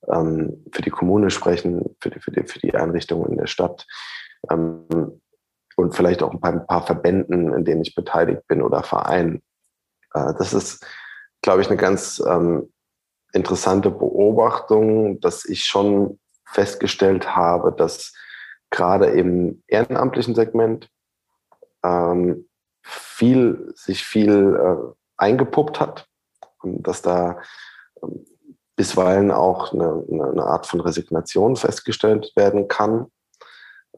[0.08, 3.86] ähm, für die Kommune sprechen, für die, für, die, für die Einrichtungen in der Stadt
[4.50, 5.22] ähm,
[5.76, 9.44] und vielleicht auch bei ein paar Verbänden, in denen ich beteiligt bin oder Vereinen.
[10.14, 10.86] Äh, das ist,
[11.42, 12.72] glaube ich, eine ganz ähm,
[13.34, 18.14] interessante Beobachtung, dass ich schon festgestellt habe, dass
[18.70, 20.90] gerade im ehrenamtlichen Segment
[21.84, 22.47] ähm,
[22.88, 26.08] viel, sich viel äh, eingepuppt hat
[26.64, 27.40] dass da
[28.04, 28.26] ähm,
[28.76, 33.08] bisweilen auch eine, eine, Art von Resignation festgestellt werden kann.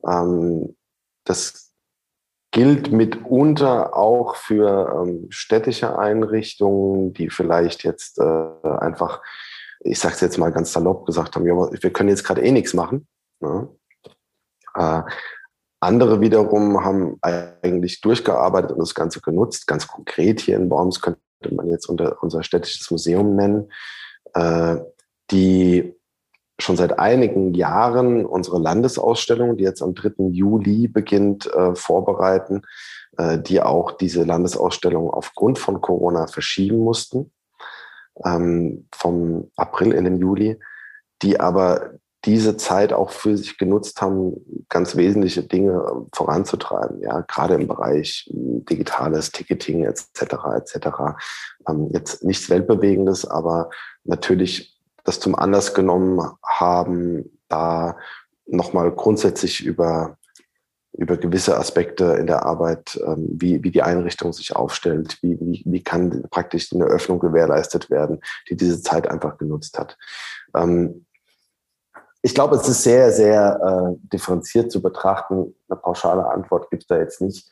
[0.08, 0.78] Ähm,
[1.26, 1.74] das
[2.52, 9.22] gilt mitunter auch für ähm, städtische Einrichtungen, die vielleicht jetzt äh, einfach,
[9.82, 12.52] ich sage es jetzt mal ganz salopp gesagt haben, ja, wir können jetzt gerade eh
[12.52, 13.08] nichts machen.
[13.42, 13.70] Ne?
[14.76, 15.04] Äh,
[15.80, 19.68] andere wiederum haben eigentlich durchgearbeitet und das Ganze genutzt.
[19.68, 21.20] Ganz konkret hier in Worms könnte
[21.52, 23.72] man jetzt unser städtisches Museum nennen,
[24.34, 24.78] äh,
[25.32, 25.96] die
[26.62, 30.30] schon seit einigen Jahren unsere Landesausstellung, die jetzt am 3.
[30.32, 32.64] Juli beginnt, äh, vorbereiten,
[33.18, 37.32] äh, die auch diese Landesausstellung aufgrund von Corona verschieben mussten,
[38.26, 40.60] ähm, vom April in den Juli,
[41.22, 41.92] die aber
[42.26, 47.68] diese Zeit auch für sich genutzt haben, ganz wesentliche Dinge ähm, voranzutreiben, ja, gerade im
[47.68, 50.36] Bereich hm, digitales Ticketing etc.
[50.56, 50.88] etc.
[51.68, 53.70] Ähm, jetzt nichts Weltbewegendes, aber
[54.04, 57.98] natürlich das zum Anlass genommen haben, da
[58.46, 60.18] nochmal grundsätzlich über
[60.94, 65.64] über gewisse Aspekte in der Arbeit, ähm, wie, wie die Einrichtung sich aufstellt, wie, wie,
[65.66, 69.98] wie kann praktisch eine Öffnung gewährleistet werden, die diese Zeit einfach genutzt hat.
[72.22, 75.56] Ich glaube, es ist sehr, sehr äh, differenziert zu betrachten.
[75.70, 77.50] Eine pauschale Antwort gibt es da jetzt nicht.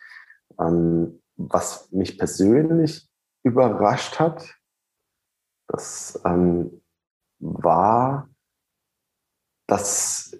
[0.59, 3.07] Ähm, was mich persönlich
[3.43, 4.55] überrascht hat,
[5.67, 6.81] das ähm,
[7.39, 8.29] war,
[9.67, 10.37] dass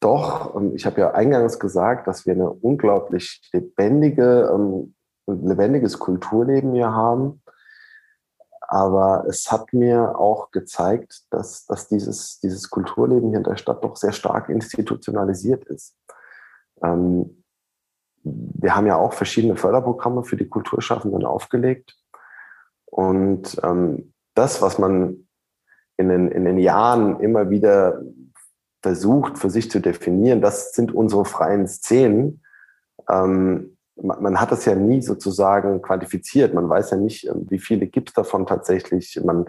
[0.00, 4.94] doch, ähm, ich habe ja eingangs gesagt, dass wir eine unglaublich lebendige, ähm,
[5.26, 7.42] lebendiges Kulturleben hier haben
[8.68, 13.82] aber es hat mir auch gezeigt, dass, dass dieses, dieses Kulturleben hier in der Stadt
[13.82, 15.96] doch sehr stark institutionalisiert ist.
[16.82, 17.42] Ähm,
[18.22, 21.98] wir haben ja auch verschiedene Förderprogramme für die Kulturschaffenden aufgelegt.
[22.84, 25.26] Und ähm, das, was man
[25.96, 28.02] in den, in den Jahren immer wieder
[28.82, 32.42] versucht, für sich zu definieren, das sind unsere freien Szenen.
[33.08, 36.54] Ähm, man, man, hat das ja nie sozusagen quantifiziert.
[36.54, 39.20] Man weiß ja nicht, ähm, wie viele gibt es davon tatsächlich.
[39.24, 39.46] Man,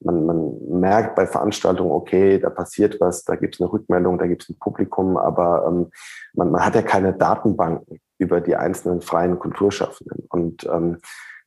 [0.00, 4.26] man, man merkt bei Veranstaltungen, okay, da passiert was, da gibt es eine Rückmeldung, da
[4.26, 5.90] gibt es ein Publikum, aber ähm,
[6.34, 10.26] man, man hat ja keine Datenbanken über die einzelnen freien Kulturschaffenden.
[10.28, 10.98] Und ähm,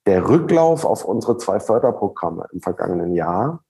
[0.06, 3.64] der Rücklauf auf unsere zwei Förderprogramme im vergangenen Jahr,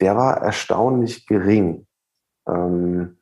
[0.00, 1.86] der war erstaunlich gering.
[2.48, 3.18] Ähm,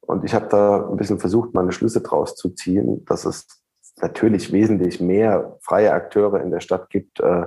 [0.00, 3.57] und ich habe da ein bisschen versucht, meine Schlüsse draus zu ziehen, dass es
[4.02, 7.46] natürlich wesentlich mehr freie Akteure in der Stadt gibt, äh,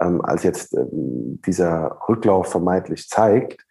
[0.00, 3.64] ähm, als jetzt ähm, dieser Rücklauf vermeintlich zeigt.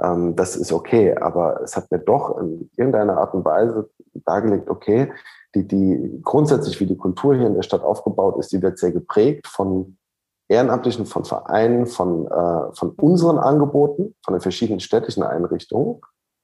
[0.00, 3.88] Ähm, das ist okay, aber es hat mir doch in irgendeiner Art und Weise
[4.24, 5.12] dargelegt, okay,
[5.54, 8.92] die, die grundsätzlich wie die Kultur hier in der Stadt aufgebaut ist, die wird sehr
[8.92, 9.96] geprägt von
[10.48, 16.00] Ehrenamtlichen, von Vereinen, von, äh, von unseren Angeboten, von den verschiedenen städtischen Einrichtungen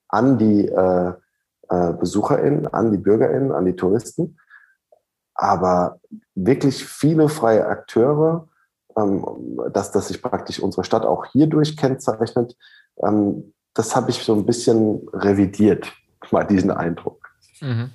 [0.08, 1.12] an die äh,
[1.70, 4.38] äh, BesucherInnen, an die BürgerInnen, an die Touristen.
[5.34, 6.00] Aber
[6.34, 8.48] wirklich viele freie Akteure,
[8.96, 9.24] ähm,
[9.72, 12.56] dass, dass sich praktisch unsere Stadt auch hierdurch kennzeichnet,
[13.02, 15.92] ähm, das habe ich so ein bisschen revidiert,
[16.30, 17.28] mal diesen Eindruck.
[17.60, 17.90] Mhm.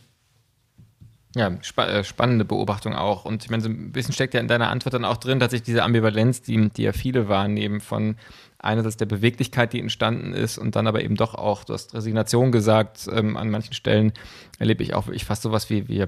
[1.35, 3.23] Ja, spa äh, spannende Beobachtung auch.
[3.23, 5.51] Und ich meine, so ein bisschen steckt ja in deiner Antwort dann auch drin, dass
[5.51, 8.15] sich diese Ambivalenz, die, die ja viele wahrnehmen, von
[8.59, 12.51] einerseits der Beweglichkeit, die entstanden ist und dann aber eben doch auch, du hast Resignation
[12.51, 14.11] gesagt, ähm, an manchen Stellen
[14.59, 16.05] erlebe ich auch wirklich fast sowas wie, wie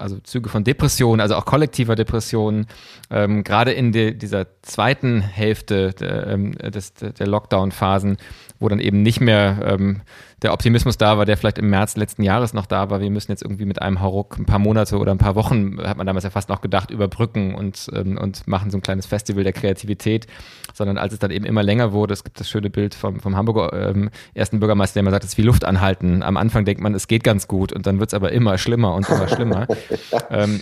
[0.00, 2.66] also Züge von Depressionen, also auch kollektiver Depressionen,
[3.10, 8.16] ähm, gerade in de, dieser zweiten Hälfte der, ähm, der Lockdown-Phasen,
[8.58, 10.02] wo dann eben nicht mehr ähm,
[10.42, 13.00] der Optimismus da war, der vielleicht im März letzten Jahres noch da war.
[13.00, 15.96] Wir müssen jetzt irgendwie mit einem Hauruck ein paar Monate oder ein paar Wochen, hat
[15.96, 19.44] man damals ja fast noch gedacht, überbrücken und, ähm, und machen so ein kleines Festival
[19.44, 20.26] der Kreativität.
[20.74, 23.36] Sondern als es dann eben immer länger wurde, es gibt das schöne Bild vom, vom
[23.36, 26.22] Hamburger ähm, ersten Bürgermeister, der immer sagt, es ist wie Luft anhalten.
[26.22, 28.94] Am Anfang denkt man, es geht ganz gut und dann wird es aber immer schlimmer
[28.94, 29.66] und immer schlimmer.
[30.30, 30.60] ähm,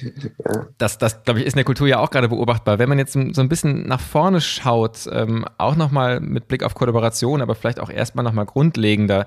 [0.79, 2.79] das, das glaube ich, ist in der Kultur ja auch gerade beobachtbar.
[2.79, 6.75] Wenn man jetzt so ein bisschen nach vorne schaut, ähm, auch nochmal mit Blick auf
[6.75, 9.27] Kollaboration, aber vielleicht auch erstmal nochmal grundlegender,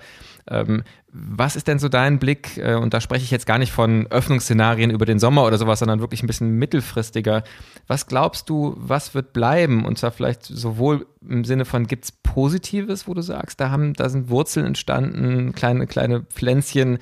[0.49, 0.83] ähm,
[1.15, 4.08] was ist denn so dein Blick, äh, und da spreche ich jetzt gar nicht von
[4.08, 7.43] Öffnungsszenarien über den Sommer oder sowas, sondern wirklich ein bisschen mittelfristiger.
[7.86, 9.86] Was glaubst du, was wird bleiben?
[9.86, 13.93] Und zwar vielleicht sowohl im Sinne von, gibt es Positives, wo du sagst, da, haben,
[13.93, 16.97] da sind Wurzeln entstanden, kleine, kleine Pflänzchen,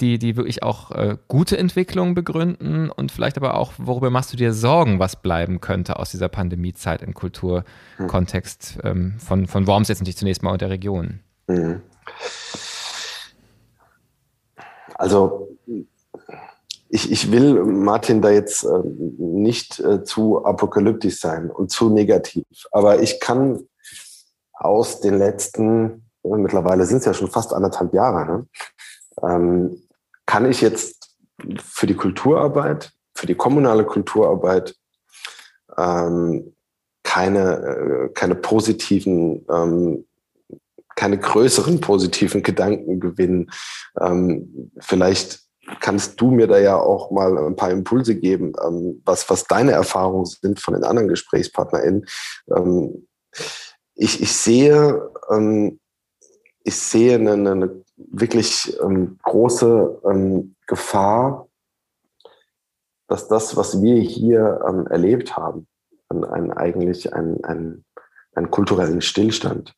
[0.00, 4.36] die, die wirklich auch äh, gute Entwicklungen begründen und vielleicht aber auch, worüber machst du
[4.36, 10.00] dir Sorgen, was bleiben könnte aus dieser Pandemiezeit im Kulturkontext ähm, von, von Worms jetzt
[10.00, 11.20] natürlich zunächst mal und der Region?
[11.46, 11.82] Mhm.
[14.94, 15.56] Also
[16.88, 18.82] ich, ich will, Martin, da jetzt äh,
[19.18, 23.66] nicht äh, zu apokalyptisch sein und zu negativ, aber ich kann
[24.52, 28.46] aus den letzten, äh, mittlerweile sind es ja schon fast anderthalb Jahre, ne,
[29.22, 29.82] ähm,
[30.26, 31.16] kann ich jetzt
[31.58, 34.74] für die Kulturarbeit, für die kommunale Kulturarbeit
[35.76, 36.54] ähm,
[37.02, 40.04] keine, äh, keine positiven ähm,
[41.02, 43.50] keine größeren positiven Gedanken gewinnen.
[44.00, 45.40] Ähm, vielleicht
[45.80, 49.72] kannst du mir da ja auch mal ein paar Impulse geben, ähm, was, was deine
[49.72, 52.06] Erfahrungen sind von den anderen GesprächspartnerInnen.
[52.54, 53.08] Ähm,
[53.94, 55.80] ich, ich sehe, ähm,
[56.62, 61.48] ich sehe eine, eine wirklich ähm, große ähm, Gefahr,
[63.08, 65.66] dass das, was wir hier erlebt haben,
[66.10, 67.84] ein, ein, eigentlich ein, ein,
[68.34, 69.74] einen kulturellen Stillstand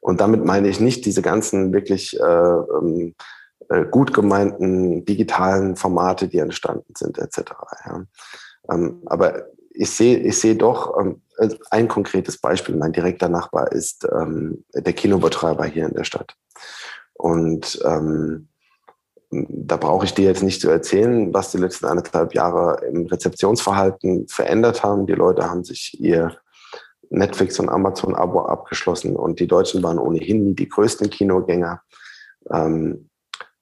[0.00, 3.14] und damit meine ich nicht diese ganzen wirklich äh, ähm,
[3.68, 7.52] äh, gut gemeinten digitalen Formate, die entstanden sind, etc.
[7.86, 8.04] Ja.
[8.70, 11.22] Ähm, aber ich sehe ich sehe doch ähm,
[11.70, 12.76] ein konkretes Beispiel.
[12.76, 16.34] Mein direkter Nachbar ist ähm, der Kinobetreiber hier in der Stadt.
[17.14, 18.48] Und ähm,
[19.30, 24.26] da brauche ich dir jetzt nicht zu erzählen, was die letzten anderthalb Jahre im Rezeptionsverhalten
[24.26, 25.06] verändert haben.
[25.06, 26.36] Die Leute haben sich ihr
[27.10, 31.82] Netflix und Amazon-Abo abgeschlossen und die Deutschen waren ohnehin die größten Kinogänger.
[32.50, 33.10] Ähm,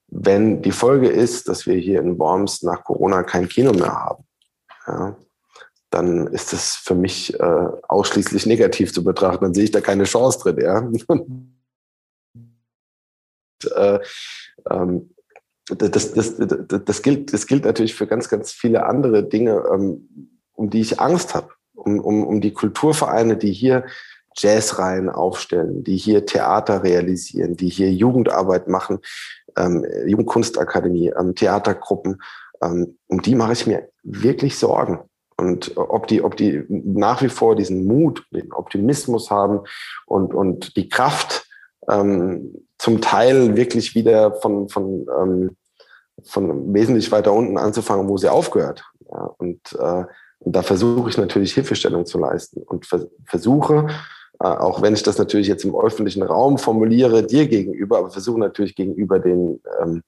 [0.07, 4.25] wenn die Folge ist, dass wir hier in Worms nach Corona kein Kino mehr haben,
[4.87, 5.17] ja,
[5.91, 9.45] dann ist das für mich äh, ausschließlich negativ zu betrachten.
[9.45, 10.59] Dann sehe ich da keine Chance drin.
[10.61, 10.91] Ja.
[13.75, 13.99] Äh,
[14.71, 15.13] ähm,
[15.67, 20.37] das, das, das, das, gilt, das gilt natürlich für ganz, ganz viele andere Dinge, ähm,
[20.53, 23.85] um die ich Angst habe um, um, um die Kulturvereine, die hier
[24.37, 28.99] Jazzreihen aufstellen, die hier Theater realisieren, die hier Jugendarbeit machen,
[29.57, 32.23] ähm, Jugendkunstakademie, ähm, Theatergruppen,
[32.63, 35.01] ähm, um die mache ich mir wirklich Sorgen.
[35.37, 39.61] Und ob die, ob die nach wie vor diesen Mut, den Optimismus haben
[40.07, 41.47] und, und die Kraft,
[41.89, 45.57] ähm, zum Teil wirklich wieder von, von, ähm,
[46.25, 48.85] von wesentlich weiter unten anzufangen, wo sie aufgehört.
[49.11, 50.05] Ja, und, äh,
[50.41, 53.89] und da versuche ich natürlich Hilfestellung zu leisten und vers versuche,
[54.41, 58.39] äh, auch wenn ich das natürlich jetzt im öffentlichen Raum formuliere, dir gegenüber, aber versuche
[58.39, 60.03] natürlich gegenüber den, ähm,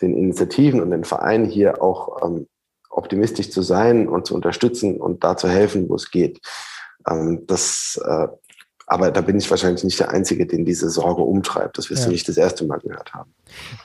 [0.00, 2.48] den Initiativen und den Vereinen hier auch ähm,
[2.90, 6.40] optimistisch zu sein und zu unterstützen und da zu helfen, wo es geht.
[7.08, 8.28] Ähm, das, äh,
[8.86, 11.78] aber da bin ich wahrscheinlich nicht der Einzige, den diese Sorge umtreibt.
[11.78, 12.06] Das wirst ja.
[12.06, 13.32] du nicht das erste Mal gehört haben.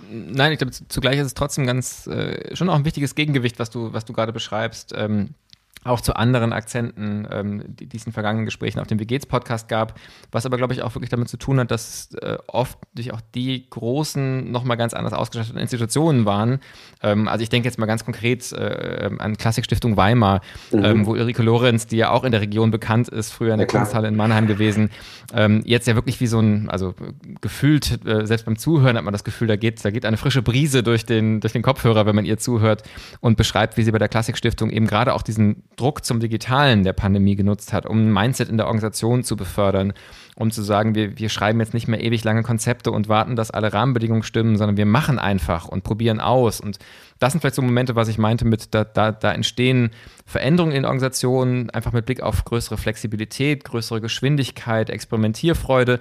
[0.10, 3.70] Nein, ich glaube, zugleich ist es trotzdem ganz äh, schon auch ein wichtiges Gegengewicht, was
[3.70, 4.94] du, was du gerade beschreibst.
[4.96, 5.36] Ähm,
[5.84, 9.68] auch zu anderen Akzenten, ähm, die, die es in vergangenen Gesprächen auf dem WGs Podcast
[9.68, 10.00] gab,
[10.32, 13.22] was aber, glaube ich, auch wirklich damit zu tun hat, dass äh, oft durch auch
[13.36, 16.60] die großen, nochmal ganz anders ausgestatteten Institutionen waren.
[17.02, 20.42] Ähm, also ich denke jetzt mal ganz konkret äh, an Klassikstiftung Weimar,
[20.72, 20.84] mhm.
[20.84, 23.68] ähm, wo Ulrike Lorenz, die ja auch in der Region bekannt ist, früher in der
[23.68, 24.90] ja, Kunsthalle in Mannheim gewesen,
[25.34, 26.94] ähm, jetzt ja wirklich wie so ein, also
[27.42, 30.42] gefühlt, äh, selbst beim Zuhören hat man das Gefühl, da geht, da geht eine frische
[30.42, 32.84] Brise durch den, durch den Kopfhörer, wenn man ihr zuhört
[33.20, 36.94] und beschreibt, wie sie bei der Klassikstiftung eben gerade auch diesen Druck zum Digitalen der
[36.94, 39.94] Pandemie genutzt hat, um ein Mindset in der Organisation zu befördern,
[40.36, 43.52] um zu sagen, wir, wir schreiben jetzt nicht mehr ewig lange Konzepte und warten, dass
[43.52, 46.60] alle Rahmenbedingungen stimmen, sondern wir machen einfach und probieren aus.
[46.60, 46.80] Und
[47.20, 49.92] das sind vielleicht so Momente, was ich meinte mit, da, da, da entstehen
[50.26, 56.00] Veränderungen in Organisationen, einfach mit Blick auf größere Flexibilität, größere Geschwindigkeit, Experimentierfreude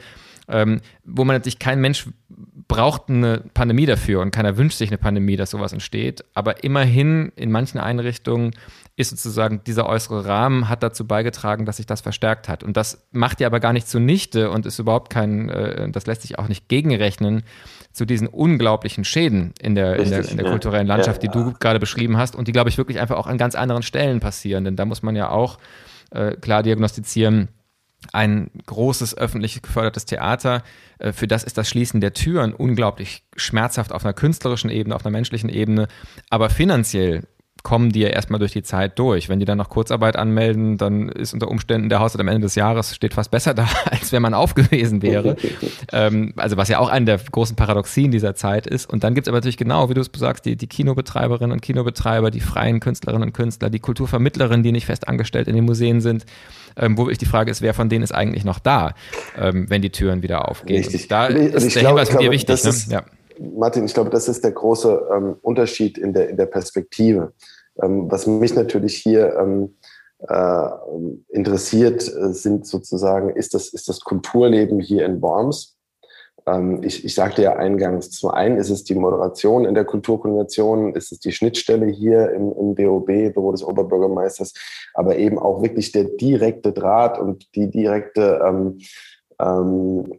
[0.48, 2.08] ähm, wo man natürlich kein Mensch
[2.68, 6.24] braucht eine Pandemie dafür und keiner wünscht sich eine Pandemie, dass sowas entsteht.
[6.34, 8.52] Aber immerhin in manchen Einrichtungen
[8.94, 12.62] ist sozusagen dieser äußere Rahmen hat dazu beigetragen, dass sich das verstärkt hat.
[12.62, 16.22] Und das macht ja aber gar nicht zunichte und ist überhaupt kein, äh, das lässt
[16.22, 17.42] sich auch nicht gegenrechnen
[17.92, 20.52] zu diesen unglaublichen Schäden in der, Richtig, in der, in der ja.
[20.52, 23.26] kulturellen Landschaft, ja, die du gerade beschrieben hast und die, glaube ich, wirklich einfach auch
[23.26, 24.64] an ganz anderen Stellen passieren.
[24.64, 25.58] Denn da muss man ja auch
[26.10, 27.48] äh, klar diagnostizieren,
[28.12, 30.64] ein großes öffentlich gefördertes Theater,
[30.98, 35.04] äh, für das ist das Schließen der Türen unglaublich schmerzhaft auf einer künstlerischen Ebene, auf
[35.04, 35.88] einer menschlichen Ebene,
[36.28, 37.24] aber finanziell
[37.62, 39.28] kommen die ja erstmal durch die Zeit durch.
[39.28, 42.54] Wenn die dann noch Kurzarbeit anmelden, dann ist unter Umständen der Haushalt am Ende des
[42.56, 45.36] Jahres steht fast besser da, als wenn man aufgewesen wäre.
[45.92, 48.90] ähm, also was ja auch eine der großen Paradoxien dieser Zeit ist.
[48.90, 51.60] Und dann gibt es aber natürlich genau, wie du es sagst, die, die Kinobetreiberinnen und
[51.60, 56.00] Kinobetreiber, die freien Künstlerinnen und Künstler, die Kulturvermittlerinnen, die nicht fest angestellt in den Museen
[56.00, 56.26] sind,
[56.76, 58.94] ähm, wo ich die Frage ist, wer von denen ist eigentlich noch da,
[59.38, 60.82] ähm, wenn die Türen wieder aufgehen.
[60.82, 61.08] Richtig.
[61.08, 62.62] da also ist der glaube, Hinweis von dir wichtig.
[62.64, 62.70] Ne?
[62.70, 63.02] Ist, ja.
[63.38, 67.32] Martin, ich glaube, das ist der große ähm, Unterschied in der, in der Perspektive.
[67.82, 69.76] Ähm, was mich natürlich hier ähm,
[70.28, 70.68] äh,
[71.28, 75.76] interessiert, äh, sind sozusagen, ist das, ist das Kulturleben hier in Worms
[76.46, 80.94] ähm, ich, ich sagte ja eingangs, zum einen ist es die Moderation in der Kulturkoordination,
[80.94, 84.54] ist es die Schnittstelle hier im, im BOB, Büro des Oberbürgermeisters,
[84.94, 88.78] aber eben auch wirklich der direkte Draht und die direkte ähm,
[89.40, 90.12] ähm,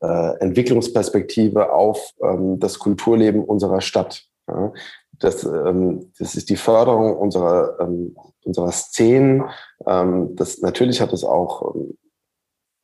[0.00, 4.24] äh, Entwicklungsperspektive auf ähm, das Kulturleben unserer Stadt.
[4.48, 4.72] Ja.
[5.18, 9.44] Das, ähm, das ist die Förderung unserer, ähm, unserer Szenen.
[9.86, 11.96] Ähm, das, natürlich hat es auch ähm,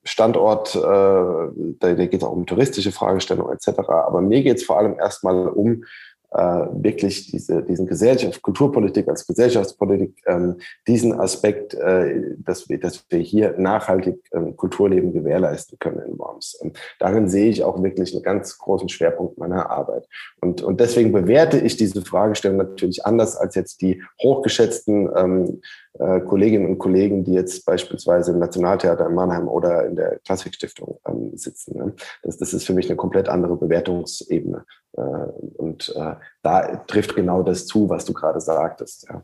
[0.05, 3.81] Standort, äh, da, da geht es auch um touristische Fragestellungen etc.
[3.89, 5.85] Aber mir geht es vor allem erstmal um
[6.31, 13.21] wirklich diese, diesen Gesellschaft, Kulturpolitik als Gesellschaftspolitik, ähm, diesen Aspekt, äh, dass, wir, dass wir
[13.21, 16.61] hier nachhaltig ähm, Kulturleben gewährleisten können in Worms.
[16.99, 20.07] Darin sehe ich auch wirklich einen ganz großen Schwerpunkt meiner Arbeit.
[20.41, 25.61] Und, und deswegen bewerte ich diese Fragestellung natürlich anders als jetzt die hochgeschätzten ähm,
[25.99, 30.99] äh, Kolleginnen und Kollegen, die jetzt beispielsweise im Nationaltheater in Mannheim oder in der Klassikstiftung
[31.07, 31.79] ähm, sitzen.
[31.79, 31.93] Ne?
[32.23, 34.65] Das, das ist für mich eine komplett andere Bewertungsebene.
[34.97, 39.07] Äh, und äh, da trifft genau das zu, was du gerade sagtest.
[39.09, 39.23] Ja.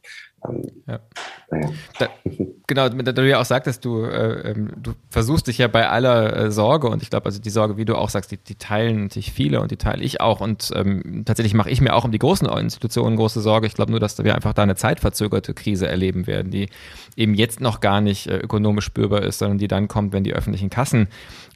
[0.48, 1.00] Ähm, ja.
[1.50, 1.68] Naja.
[1.98, 2.08] Da,
[2.66, 6.36] genau, da du ja auch sagtest, du, äh, ähm, du versuchst dich ja bei aller
[6.36, 9.04] äh, Sorge und ich glaube, also die Sorge, wie du auch sagst, die, die teilen
[9.04, 12.12] natürlich viele und die teile ich auch und ähm, tatsächlich mache ich mir auch um
[12.12, 13.66] die großen Institutionen große Sorge.
[13.66, 16.68] Ich glaube nur, dass wir einfach da eine zeitverzögerte Krise erleben werden, die
[17.16, 20.34] eben jetzt noch gar nicht äh, ökonomisch spürbar ist, sondern die dann kommt, wenn die
[20.34, 21.08] öffentlichen Kassen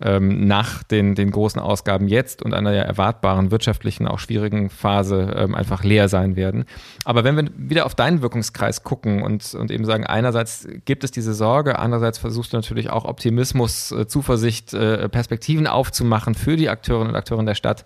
[0.02, 5.54] ähm, nach den, den großen Ausgaben jetzt und einer erwartbaren wirtschaftlichen, auch schwierigen Phase ähm,
[5.54, 6.64] einfach leer sein werden.
[7.04, 11.10] Aber wenn wir wieder auf deinen Wirkungskreis gucken und, und eben sagen, einerseits gibt es
[11.10, 16.68] diese Sorge, andererseits versuchst du natürlich auch Optimismus, äh, Zuversicht, äh, Perspektiven aufzumachen für die
[16.68, 17.84] Akteurinnen und Akteure der Stadt.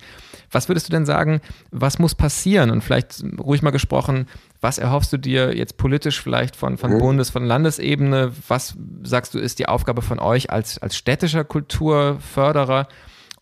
[0.50, 1.40] Was würdest du denn sagen,
[1.70, 2.70] was muss passieren?
[2.70, 4.26] Und vielleicht ruhig mal gesprochen,
[4.62, 6.98] was erhoffst du dir jetzt politisch vielleicht von, von mhm.
[6.98, 8.32] Bundes-, von Landesebene?
[8.48, 12.86] Was sagst du, ist die Aufgabe von euch als, als städtischer Kulturförderer?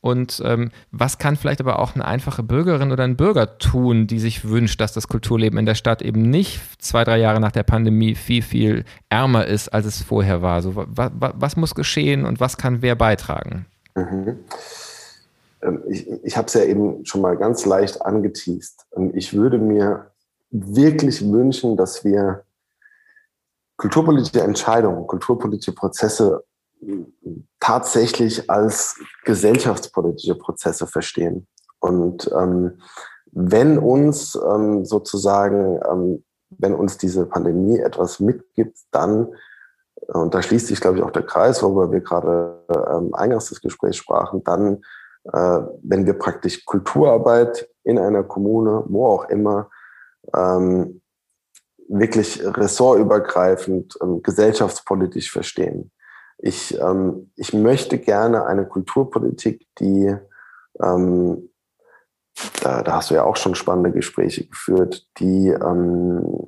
[0.00, 4.18] Und ähm, was kann vielleicht aber auch eine einfache Bürgerin oder ein Bürger tun, die
[4.18, 7.64] sich wünscht, dass das Kulturleben in der Stadt eben nicht zwei, drei Jahre nach der
[7.64, 10.62] Pandemie viel, viel ärmer ist, als es vorher war?
[10.62, 13.66] So, wa, wa, was muss geschehen und was kann wer beitragen?
[13.94, 14.38] Mhm.
[15.62, 18.86] Ähm, ich, ich habe es ja eben schon mal ganz leicht angeteased.
[18.96, 20.10] Ähm, ich würde mir
[20.50, 22.44] wirklich wünschen, dass wir
[23.76, 26.44] kulturpolitische Entscheidungen, kulturpolitische Prozesse
[27.60, 31.46] tatsächlich als gesellschaftspolitische Prozesse verstehen.
[31.78, 32.78] Und ähm,
[33.32, 39.28] wenn uns ähm, sozusagen, ähm, wenn uns diese Pandemie etwas mitgibt, dann,
[40.08, 43.60] und da schließt sich, glaube ich, auch der Kreis, worüber wir gerade ähm, eingangs des
[43.60, 44.82] Gesprächs sprachen, dann,
[45.32, 49.70] äh, wenn wir praktisch Kulturarbeit in einer Kommune, wo auch immer,
[50.34, 51.00] ähm,
[51.88, 55.90] wirklich ressortübergreifend, ähm, gesellschaftspolitisch verstehen.
[56.38, 60.16] Ich, ähm, ich möchte gerne eine Kulturpolitik, die,
[60.80, 61.50] ähm,
[62.62, 66.46] da, da hast du ja auch schon spannende Gespräche geführt, die ähm,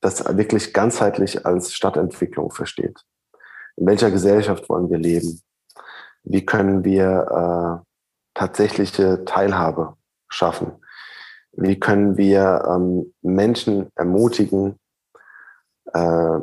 [0.00, 3.00] das wirklich ganzheitlich als Stadtentwicklung versteht.
[3.76, 5.40] In welcher Gesellschaft wollen wir leben?
[6.24, 7.86] Wie können wir äh,
[8.34, 9.96] tatsächliche Teilhabe
[10.28, 10.72] schaffen?
[11.56, 14.78] Wie können wir ähm, Menschen ermutigen
[15.92, 16.38] äh,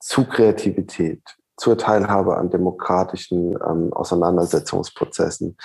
[0.00, 1.22] zu Kreativität,
[1.56, 5.56] zur Teilhabe an demokratischen ähm, Auseinandersetzungsprozessen.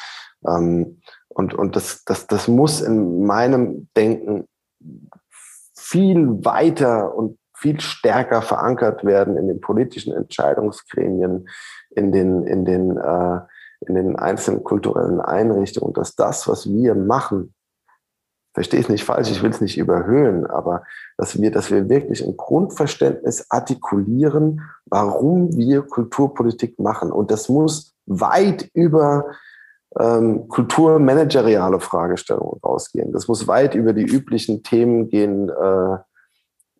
[0.48, 4.48] Ähm, und und das, das, das muss in meinem Denken
[5.74, 11.50] viel weiter und viel stärker verankert werden in den politischen Entscheidungsgremien,
[11.90, 13.40] in den, in den, äh,
[13.88, 17.56] in den einzelnen kulturellen Einrichtungen, dass das, was wir machen,
[18.58, 20.82] verstehe es nicht falsch, ich will es nicht überhöhen, aber
[21.16, 27.12] dass wir, dass wir wirklich ein Grundverständnis artikulieren, warum wir Kulturpolitik machen.
[27.12, 29.26] Und das muss weit über
[30.00, 33.12] ähm, kulturmanageriale Fragestellungen rausgehen.
[33.12, 35.98] Das muss weit über die üblichen Themen gehen, äh,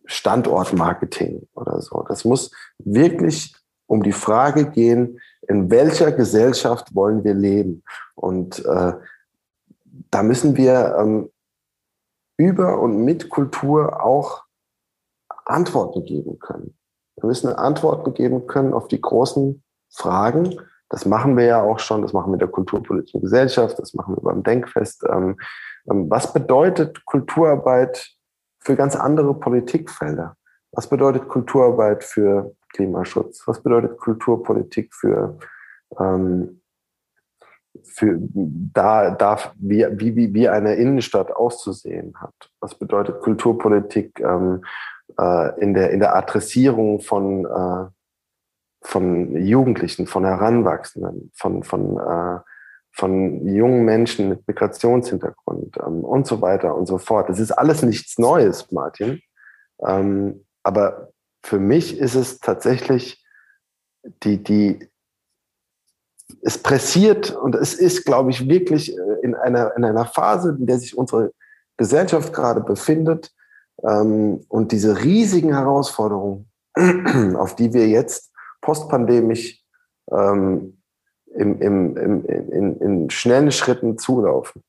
[0.04, 2.04] Standortmarketing oder so.
[2.08, 3.54] Das muss wirklich
[3.86, 7.84] um die Frage gehen, in welcher Gesellschaft wollen wir leben?
[8.16, 8.94] Und äh,
[10.10, 11.30] da müssen wir ähm,
[12.38, 14.44] über und mit Kultur auch
[15.44, 16.78] Antworten geben können.
[17.16, 20.56] Wir müssen Antworten geben können auf die großen Fragen.
[20.88, 22.02] Das machen wir ja auch schon.
[22.02, 23.78] Das machen wir mit der kulturpolitischen Gesellschaft.
[23.78, 25.04] Das machen wir beim Denkfest.
[25.10, 25.36] Ähm,
[25.90, 28.14] ähm, was bedeutet Kulturarbeit
[28.60, 30.36] für ganz andere Politikfelder?
[30.72, 33.42] Was bedeutet Kulturarbeit für Klimaschutz?
[33.46, 35.38] Was bedeutet Kulturpolitik für
[35.98, 36.57] ähm,
[37.84, 42.50] für da darf, wie, wie, wie eine Innenstadt auszusehen hat.
[42.60, 44.64] Was bedeutet Kulturpolitik ähm,
[45.18, 47.90] äh, in, der, in der Adressierung von, äh,
[48.82, 52.40] von Jugendlichen, von Heranwachsenden, von, von, äh,
[52.92, 57.28] von jungen Menschen mit Migrationshintergrund ähm, und so weiter und so fort.
[57.28, 59.20] Das ist alles nichts Neues, Martin.
[59.86, 61.10] Ähm, aber
[61.42, 63.24] für mich ist es tatsächlich
[64.22, 64.88] die, die,
[66.42, 70.66] es pressiert und es ist, glaube ich, wirklich äh, in einer, in einer Phase, in
[70.66, 71.32] der sich unsere
[71.76, 73.32] Gesellschaft gerade befindet
[73.82, 76.50] ähm, und diese riesigen Herausforderungen,
[77.36, 79.62] auf die wir jetzt postpandemisch
[80.10, 80.82] ähm,
[81.34, 84.62] im, im, im, in, in schnellen Schritten zulaufen,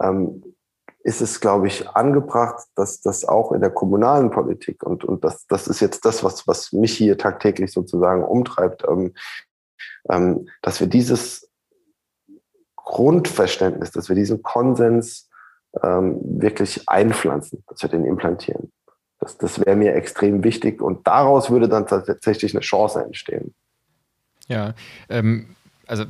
[0.00, 0.42] ähm,
[1.00, 5.46] ist es, glaube ich, angebracht, dass das auch in der kommunalen Politik und, und das,
[5.48, 9.12] das ist jetzt das, was, was mich hier tagtäglich sozusagen umtreibt, ähm,
[10.10, 11.48] ähm, dass wir dieses
[12.76, 15.28] Grundverständnis, dass wir diesen Konsens
[15.82, 18.72] ähm, wirklich einpflanzen, dass wir den implantieren.
[19.18, 23.54] Das, das wäre mir extrem wichtig und daraus würde dann tatsächlich eine Chance entstehen.
[24.48, 24.74] Ja,
[25.08, 25.56] ähm,
[25.86, 26.04] also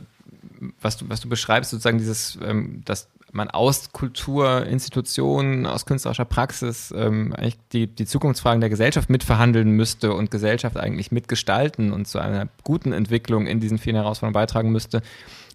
[0.81, 6.93] was du, was du beschreibst, sozusagen dieses, ähm, dass man aus Kulturinstitutionen, aus künstlerischer Praxis
[6.97, 12.19] ähm, eigentlich die, die Zukunftsfragen der Gesellschaft mitverhandeln müsste und Gesellschaft eigentlich mitgestalten und zu
[12.19, 15.03] einer guten Entwicklung in diesen vielen Herausforderungen beitragen müsste.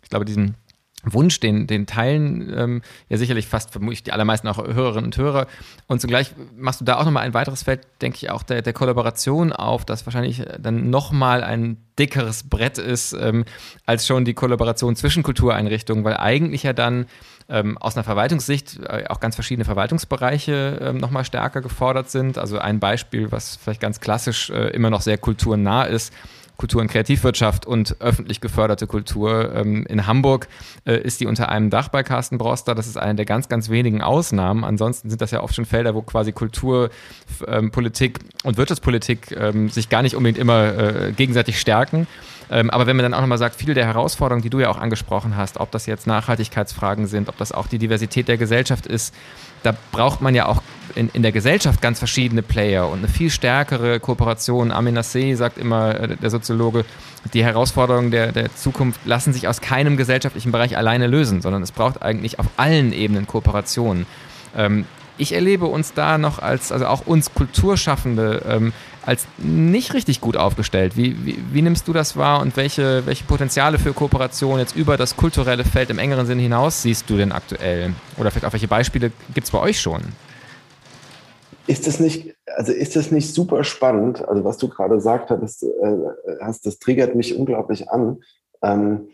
[0.04, 0.56] Ich glaube, diesen
[1.04, 5.48] Wunsch, den, den teilen ähm, ja sicherlich fast vermutlich die allermeisten auch Hörerinnen und Hörer.
[5.88, 8.74] Und zugleich machst du da auch nochmal ein weiteres Feld, denke ich, auch der, der
[8.74, 13.46] Kollaboration auf, das wahrscheinlich dann nochmal ein dickeres Brett ist, ähm,
[13.86, 17.06] als schon die Kollaboration zwischen Kultureinrichtungen, weil eigentlich ja dann
[17.50, 22.38] ähm, aus einer Verwaltungssicht äh, auch ganz verschiedene Verwaltungsbereiche ähm, nochmal stärker gefordert sind.
[22.38, 26.14] Also ein Beispiel, was vielleicht ganz klassisch äh, immer noch sehr kulturnah ist,
[26.60, 29.56] Kultur- und Kreativwirtschaft und öffentlich geförderte Kultur.
[29.56, 30.50] Ähm, in Hamburg
[30.86, 32.76] äh, ist die unter einem Dach bei Carsten Broster.
[32.76, 34.66] Das ist eine der ganz, ganz wenigen Ausnahmen.
[34.66, 36.90] Ansonsten sind das ja oft schon Felder, wo quasi Kultur,
[37.48, 42.08] ähm, Politik und Wirtschaftspolitik ähm, sich gar nicht unbedingt immer äh, gegenseitig stärken.
[42.52, 44.78] Ähm, aber wenn man dann auch nochmal sagt, viele der Herausforderungen, die du ja auch
[44.78, 49.16] angesprochen hast, ob das jetzt Nachhaltigkeitsfragen sind, ob das auch die Diversität der Gesellschaft ist,
[49.64, 50.62] da braucht man ja auch
[50.96, 54.72] in, in der Gesellschaft ganz verschiedene Player und eine viel stärkere Kooperation.
[54.72, 56.86] Amin Nasseh sagt immer, äh, der Soziologe,
[57.34, 61.72] die Herausforderungen der, der Zukunft lassen sich aus keinem gesellschaftlichen Bereich alleine lösen, sondern es
[61.72, 64.06] braucht eigentlich auf allen Ebenen Kooperationen.
[64.56, 64.86] Ähm,
[65.20, 68.74] ich erlebe uns da noch als, also auch uns Kulturschaffende, ähm,
[69.06, 70.96] als nicht richtig gut aufgestellt.
[70.96, 74.98] Wie, wie, wie, nimmst du das wahr und welche, welche Potenziale für Kooperation jetzt über
[74.98, 77.94] das kulturelle Feld im engeren Sinne hinaus siehst du denn aktuell?
[78.18, 80.02] Oder vielleicht auch welche Beispiele gibt es bei euch schon?
[81.70, 84.28] Ist das nicht, also ist das nicht super spannend?
[84.28, 85.98] Also was du gerade gesagt hast, äh,
[86.42, 88.24] hast, das triggert mich unglaublich an.
[88.64, 89.10] Ähm,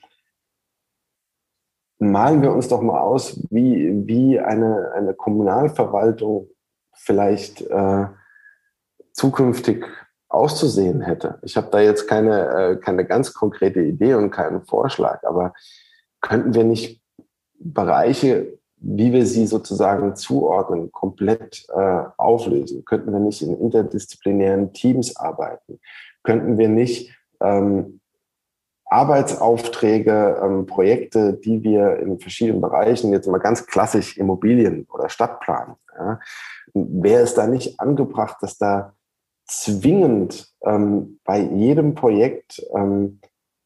[1.99, 6.47] malen wir uns doch mal aus, wie, wie eine, eine Kommunalverwaltung
[6.93, 8.05] vielleicht äh,
[9.11, 9.85] zukünftig
[10.29, 11.39] auszusehen hätte.
[11.41, 15.53] Ich habe da jetzt keine, äh, keine ganz konkrete Idee und keinen Vorschlag, aber
[16.21, 17.01] könnten wir nicht
[17.59, 22.85] Bereiche, wie wir sie sozusagen zuordnen, komplett äh, auflösen?
[22.85, 25.79] Könnten wir nicht in interdisziplinären Teams arbeiten?
[26.23, 27.99] Könnten wir nicht ähm,
[28.85, 35.75] Arbeitsaufträge, ähm, Projekte, die wir in verschiedenen Bereichen, jetzt mal ganz klassisch Immobilien oder Stadtplan,
[35.97, 36.19] ja,
[36.73, 38.93] wäre es da nicht angebracht, dass da
[39.47, 43.19] zwingend ähm, bei jedem Projekt ähm,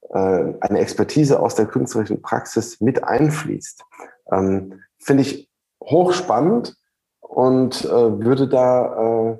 [0.09, 3.83] äh, eine Expertise aus der künstlerischen Praxis mit einfließt.
[4.31, 5.49] Ähm, Finde ich
[5.83, 6.75] hochspannend
[7.19, 9.37] und äh, würde da, äh,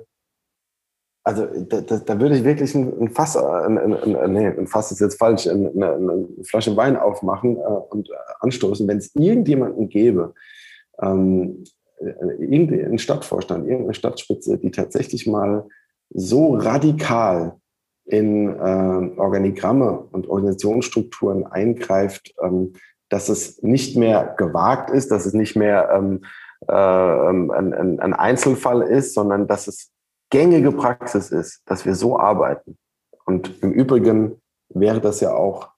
[1.22, 4.90] also da, da, würde ich wirklich ein, ein Fass, ein, ein, ein, nee, ein Fass
[4.90, 8.08] ist jetzt falsch, eine, eine Flasche Wein aufmachen äh, und
[8.40, 10.34] anstoßen, wenn es irgendjemanden gäbe,
[11.02, 11.64] ähm,
[11.98, 15.66] äh, irgendeinen Stadtvorstand, irgendeine Stadtspitze, die tatsächlich mal
[16.10, 17.56] so radikal
[18.06, 22.72] in äh, Organigramme und Organisationsstrukturen eingreift, ähm,
[23.10, 26.24] dass es nicht mehr gewagt ist, dass es nicht mehr ähm,
[26.66, 26.72] äh,
[27.28, 29.90] ähm, ein, ein, Einzelfall ist, sondern dass es
[30.30, 32.78] gängige Praxis ist, dass wir so arbeiten.
[33.26, 34.40] Und im Übrigen
[34.70, 35.70] wäre das ja auch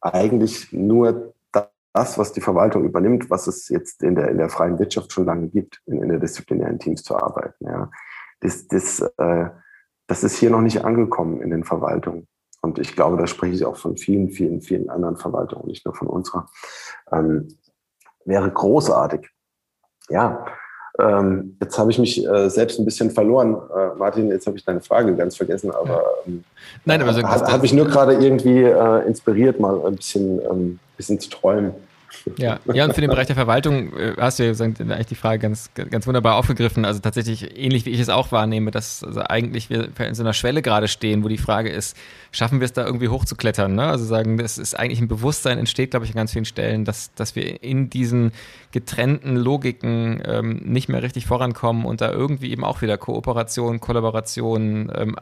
[0.00, 1.34] eigentlich nur
[1.92, 5.26] das, was die Verwaltung übernimmt, was es jetzt in der, in der freien Wirtschaft schon
[5.26, 7.66] lange gibt, in, in der disziplinären Teams zu arbeiten.
[7.66, 7.90] Ja
[8.42, 9.50] das, das, äh,
[10.06, 12.26] das ist hier noch nicht angekommen in den Verwaltungen.
[12.62, 15.94] Und ich glaube, da spreche ich auch von vielen, vielen, vielen anderen Verwaltungen, nicht nur
[15.94, 16.48] von unserer.
[17.12, 17.48] Ähm,
[18.24, 19.28] wäre großartig.
[20.08, 20.46] Ja,
[20.98, 23.54] ähm, jetzt habe ich mich äh, selbst ein bisschen verloren.
[23.54, 26.44] Äh, Martin, jetzt habe ich deine Frage ganz vergessen, aber ähm,
[26.84, 30.78] Nein, aber so, hat, hat mich nur gerade irgendwie äh, inspiriert, mal ein bisschen, ähm,
[30.96, 31.72] bisschen zu träumen.
[32.36, 35.40] Ja, ja, und für den Bereich der Verwaltung äh, hast du ja eigentlich die Frage
[35.40, 36.84] ganz, ganz wunderbar aufgegriffen.
[36.84, 40.32] Also tatsächlich ähnlich wie ich es auch wahrnehme, dass also eigentlich wir in so einer
[40.32, 41.96] Schwelle gerade stehen, wo die Frage ist,
[42.30, 43.74] schaffen wir es da irgendwie hochzuklettern?
[43.74, 43.84] Ne?
[43.84, 47.14] Also sagen, das ist eigentlich ein Bewusstsein entsteht, glaube ich, an ganz vielen Stellen, dass,
[47.14, 48.32] dass wir in diesen
[48.72, 54.90] getrennten Logiken ähm, nicht mehr richtig vorankommen und da irgendwie eben auch wieder Kooperation, Kollaboration,
[54.94, 55.16] ähm,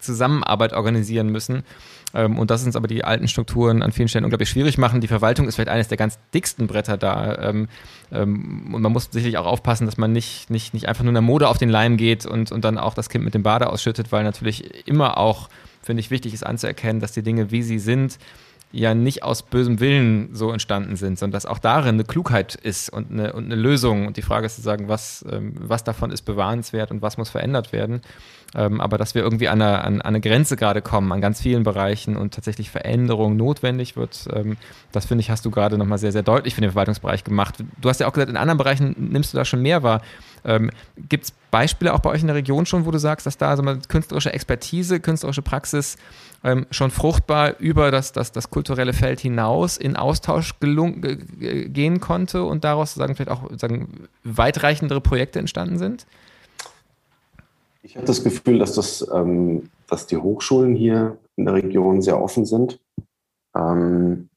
[0.00, 1.64] Zusammenarbeit organisieren müssen.
[2.14, 5.00] Ähm, und das uns aber die alten Strukturen an vielen Stellen unglaublich schwierig machen.
[5.00, 7.36] Die Verwaltung ist vielleicht eines der ganz dicksten Bretter da.
[7.38, 7.68] Ähm,
[8.10, 11.20] ähm, und man muss sicherlich auch aufpassen, dass man nicht, nicht, nicht einfach nur einer
[11.20, 14.10] Mode auf den Leim geht und, und dann auch das Kind mit dem Bade ausschüttet,
[14.10, 15.48] weil natürlich immer auch,
[15.82, 18.18] finde ich, wichtig ist anzuerkennen, dass die Dinge, wie sie sind,
[18.70, 22.90] ja nicht aus bösem Willen so entstanden sind, sondern dass auch darin eine Klugheit ist
[22.90, 24.06] und eine, und eine Lösung.
[24.06, 27.72] Und die Frage ist zu sagen, was, was davon ist bewahrenswert und was muss verändert
[27.72, 28.02] werden.
[28.54, 31.64] Ähm, aber dass wir irgendwie an eine, an, eine Grenze gerade kommen, an ganz vielen
[31.64, 34.56] Bereichen und tatsächlich Veränderung notwendig wird, ähm,
[34.90, 37.56] das finde ich, hast du gerade nochmal sehr, sehr deutlich für den Verwaltungsbereich gemacht.
[37.80, 40.00] Du hast ja auch gesagt, in anderen Bereichen nimmst du da schon mehr wahr.
[40.44, 40.70] Ähm,
[41.08, 43.48] Gibt es Beispiele auch bei euch in der Region schon, wo du sagst, dass da
[43.50, 45.96] also mal künstlerische Expertise, künstlerische Praxis
[46.44, 52.64] ähm, schon fruchtbar über das, das, das kulturelle Feld hinaus in Austausch gehen konnte und
[52.64, 56.06] daraus sagen, vielleicht auch sagen, weitreichendere Projekte entstanden sind?
[57.82, 62.20] Ich habe das Gefühl, dass, das, ähm, dass die Hochschulen hier in der Region sehr
[62.20, 62.78] offen sind.
[63.56, 64.28] Ähm,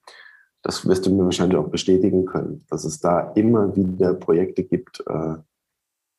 [0.63, 5.03] das wirst du mir wahrscheinlich auch bestätigen können, dass es da immer wieder Projekte gibt,
[5.07, 5.35] äh,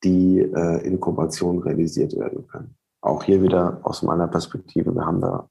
[0.04, 2.76] die äh, in Kooperation realisiert werden können.
[3.00, 5.48] Auch hier wieder aus meiner Perspektive, wir haben da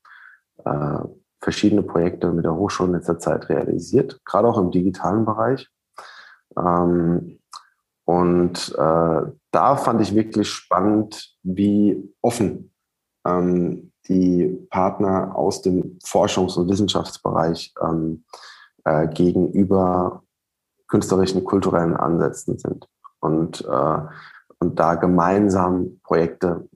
[0.66, 1.08] äh,
[1.41, 5.68] verschiedene Projekte mit der Hochschule in letzter Zeit realisiert, gerade auch im digitalen Bereich.
[6.58, 7.39] Ähm,
[8.06, 9.22] und äh,
[9.52, 12.74] da fand ich wirklich spannend, wie offen
[13.26, 18.24] ähm, die Partner aus dem Forschungs- und Wissenschaftsbereich ähm,
[18.84, 20.24] äh, gegenüber
[20.88, 22.88] künstlerischen, kulturellen Ansätzen sind.
[23.20, 23.97] Und, äh,
[24.62, 26.70] und da gemeinsam Projekte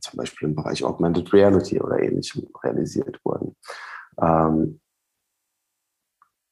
[0.00, 3.54] zum Beispiel im Bereich Augmented Reality oder ähnlichem realisiert wurden.
[4.20, 4.80] Ähm,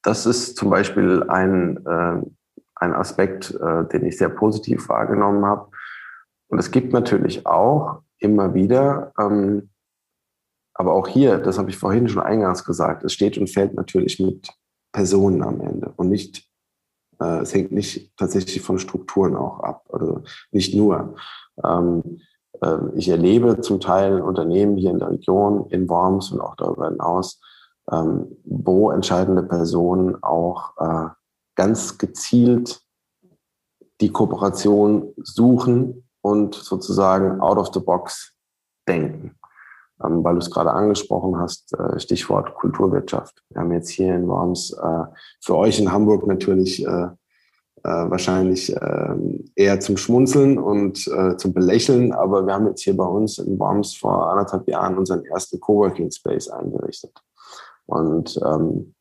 [0.03, 2.23] das ist zum Beispiel ein, äh,
[2.77, 5.71] ein Aspekt, äh, den ich sehr positiv wahrgenommen habe.
[6.49, 9.71] Und es gibt natürlich auch immer wieder, ähm,
[10.75, 14.21] aber auch hier, das habe ich vorhin schon eingangs gesagt, es steht und fällt natürlich
[14.21, 14.49] mit
[14.93, 16.49] Personen am Ende und nicht,
[17.21, 21.15] äh, es hängt nicht tatsächlich von Strukturen auch ab, also nicht nur.
[21.63, 22.21] Ähm,
[22.61, 26.89] äh, ich erlebe zum Teil Unternehmen hier in der Region, in Worms und auch darüber
[26.89, 27.41] hinaus,
[27.91, 31.09] ähm, wo entscheidende Personen auch äh,
[31.55, 32.81] ganz gezielt
[34.01, 38.35] die Kooperation suchen und sozusagen out of the box
[38.89, 39.37] denken.
[40.05, 43.43] Ähm, weil du es gerade angesprochen hast, äh, Stichwort Kulturwirtschaft.
[43.51, 45.05] Wir haben jetzt hier in Worms äh,
[45.41, 47.09] für euch in Hamburg natürlich äh,
[47.83, 49.15] wahrscheinlich äh,
[49.57, 51.01] eher zum Schmunzeln und
[51.37, 55.23] zum Belächeln, aber wir haben jetzt hier bei uns in Worms vor anderthalb Jahren unseren
[55.27, 57.13] ersten Coworking Space eingerichtet.
[57.85, 58.95] Und ähm,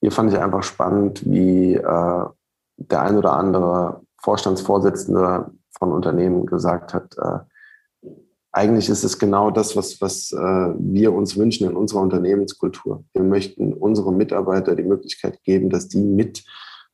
[0.00, 7.16] hier fand ich einfach spannend, wie der ein oder andere Vorstandsvorsitzende von Unternehmen gesagt hat,
[8.52, 13.04] eigentlich ist es genau das, was, was äh, wir uns wünschen in unserer Unternehmenskultur.
[13.12, 16.44] Wir möchten unseren Mitarbeitern die Möglichkeit geben, dass die mit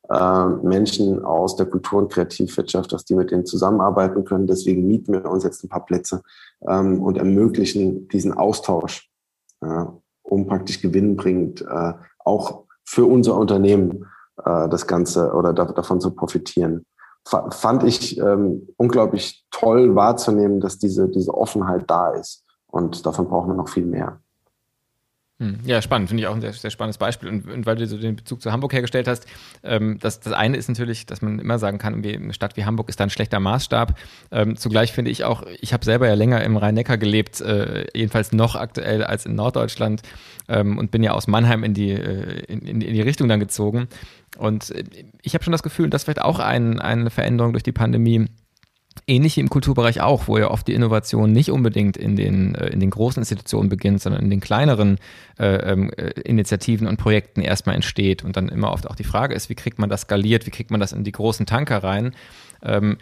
[0.09, 4.47] äh, Menschen aus der Kultur- und Kreativwirtschaft, dass die mit denen zusammenarbeiten können.
[4.47, 6.21] Deswegen mieten wir uns jetzt ein paar Plätze
[6.67, 9.09] ähm, und ermöglichen diesen Austausch,
[9.61, 9.85] äh,
[10.23, 14.05] um praktisch gewinnbringend äh, auch für unser Unternehmen
[14.43, 16.85] äh, das Ganze oder da, davon zu profitieren
[17.25, 22.43] fand ich ähm, unglaublich toll wahrzunehmen, dass diese, diese Offenheit da ist.
[22.67, 24.21] Und davon brauchen wir noch viel mehr.
[25.37, 25.59] Hm.
[25.65, 27.27] Ja, spannend, finde ich auch ein sehr, sehr spannendes Beispiel.
[27.27, 29.25] Und, und, weil du so den Bezug zu Hamburg hergestellt hast,
[29.63, 32.87] ähm, das, das eine ist natürlich, dass man immer sagen kann, eine Stadt wie Hamburg
[32.87, 33.97] ist da ein schlechter Maßstab.
[34.31, 38.31] Ähm, zugleich finde ich auch, ich habe selber ja länger im Rhein-Neckar gelebt, äh, jedenfalls
[38.31, 40.03] noch aktuell als in Norddeutschland
[40.47, 43.89] ähm, und bin ja aus Mannheim in die, äh, in, in, die Richtung dann gezogen.
[44.37, 44.85] Und äh,
[45.21, 48.27] ich habe schon das Gefühl, dass vielleicht auch ein, eine Veränderung durch die Pandemie
[49.07, 52.67] Ähnlich wie im Kulturbereich auch, wo ja oft die Innovation nicht unbedingt in den, äh,
[52.67, 54.97] in den großen Institutionen beginnt, sondern in den kleineren
[55.37, 59.35] äh, ähm, äh, Initiativen und Projekten erstmal entsteht und dann immer oft auch die Frage
[59.35, 62.15] ist, wie kriegt man das skaliert, wie kriegt man das in die großen Tanker rein.
[62.63, 62.97] Ähm,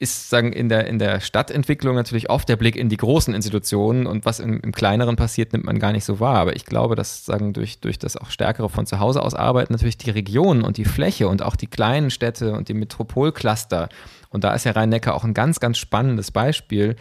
[0.00, 4.06] ist sagen in der in der Stadtentwicklung natürlich oft der Blick in die großen Institutionen
[4.06, 6.36] und was im, im, kleineren passiert nimmt man gar nicht so wahr.
[6.36, 9.72] Aber ich glaube dass sagen durch durch das auch stärkere von zu Hause aus arbeiten
[9.72, 13.88] natürlich die Regionen und die Fläche und auch die kleinen Städte und die Metropolcluster
[14.30, 16.94] und da ist ja Rhein-Neckar auch ein ganz ganz spannendes Beispiel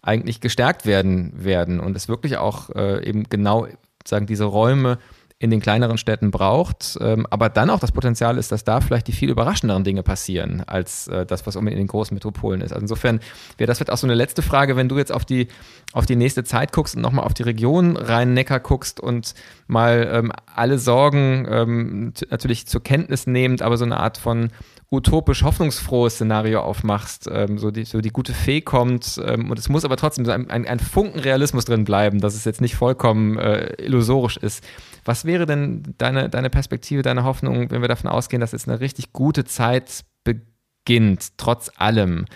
[0.00, 3.66] eigentlich gestärkt werden werden und es wirklich auch äh, eben genau
[4.06, 4.98] sagen diese Räume
[5.40, 9.06] in den kleineren Städten braucht, ähm, aber dann auch das Potenzial ist, dass da vielleicht
[9.06, 12.72] die viel überraschenderen Dinge passieren, als äh, das, was in den großen Metropolen ist.
[12.72, 13.20] Also insofern
[13.56, 15.46] wäre das wird auch so eine letzte Frage, wenn du jetzt auf die,
[15.92, 19.34] auf die nächste Zeit guckst und nochmal auf die Region Rhein-Neckar guckst und
[19.68, 24.50] mal ähm, alle Sorgen ähm, natürlich zur Kenntnis nehmend, aber so eine Art von
[24.90, 29.68] utopisch hoffnungsfrohes Szenario aufmachst, ähm, so, die, so die gute Fee kommt ähm, und es
[29.68, 33.38] muss aber trotzdem ein, ein, ein, Funken Realismus drin bleiben, dass es jetzt nicht vollkommen
[33.38, 34.64] äh, illusorisch ist.
[35.08, 38.80] Was wäre denn deine, deine Perspektive, deine Hoffnung, wenn wir davon ausgehen, dass jetzt eine
[38.80, 42.26] richtig gute Zeit beginnt, trotz allem?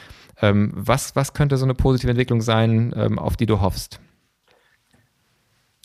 [0.41, 4.01] Ähm, was, was könnte so eine positive Entwicklung sein, ähm, auf die du hoffst?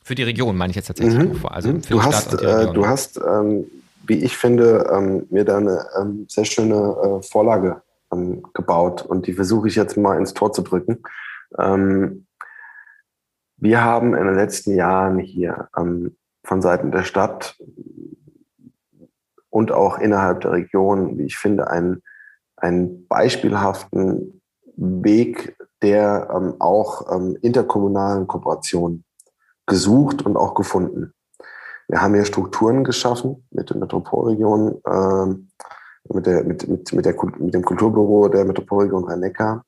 [0.01, 1.17] Für die Region meine ich jetzt tatsächlich.
[1.17, 1.45] Mhm.
[1.47, 3.65] Also für du, hast, äh, du hast, ähm,
[4.05, 7.81] wie ich finde, ähm, mir da eine ähm, sehr schöne äh, Vorlage
[8.13, 11.03] ähm, gebaut und die versuche ich jetzt mal ins Tor zu drücken.
[13.59, 15.69] Wir haben in den letzten Jahren hier
[16.47, 17.57] von Seiten der Stadt
[19.49, 22.01] und auch innerhalb der Region, wie ich finde, einen,
[22.55, 24.41] einen beispielhaften
[24.77, 29.03] Weg der ähm, auch interkommunalen Kooperation
[29.65, 31.13] gesucht und auch gefunden.
[31.87, 37.15] Wir haben hier Strukturen geschaffen mit der Metropolregion, äh, mit, der, mit, mit, mit, der,
[37.39, 39.65] mit dem Kulturbüro der Metropolregion Rhein-Neckar,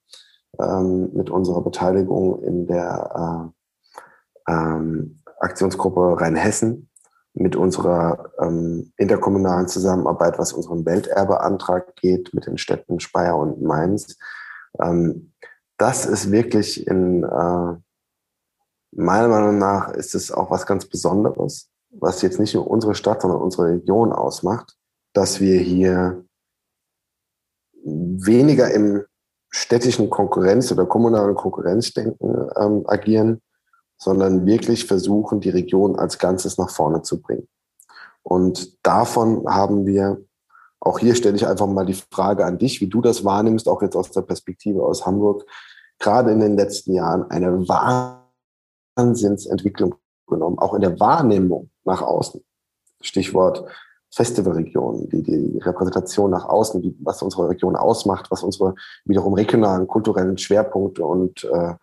[0.60, 3.52] ähm, mit unserer Beteiligung in der
[4.48, 6.90] äh, ähm, Aktionsgruppe Rheinhessen
[7.34, 14.18] mit unserer ähm, interkommunalen Zusammenarbeit, was unseren Welterbeantrag geht, mit den Städten Speyer und Mainz.
[14.82, 15.34] Ähm,
[15.78, 17.76] das ist wirklich in, äh,
[18.92, 23.22] meiner Meinung nach, ist es auch was ganz Besonderes, was jetzt nicht nur unsere Stadt,
[23.22, 24.76] sondern unsere Region ausmacht,
[25.14, 26.26] dass wir hier
[27.84, 29.06] weniger im
[29.52, 33.42] städtischen Konkurrenz- oder kommunalen Konkurrenzdenken ähm, agieren,
[34.00, 37.48] sondern wirklich versuchen, die Region als Ganzes nach vorne zu bringen.
[38.24, 40.24] Und davon haben wir,
[40.80, 43.82] auch hier stelle ich einfach mal die Frage an dich, wie du das wahrnimmst, auch
[43.82, 45.46] jetzt aus der Perspektive aus Hamburg,
[46.00, 49.96] gerade in den letzten Jahren eine Wahnsinnsentwicklung
[50.28, 52.42] genommen, auch in der Wahrnehmung nach außen.
[53.02, 53.66] Stichwort
[54.12, 58.76] Festivalregion, die, die Repräsentation nach außen, die, was unsere Region ausmacht, was unsere
[59.06, 61.76] wiederum regionalen, kulturellen Schwerpunkte und äh,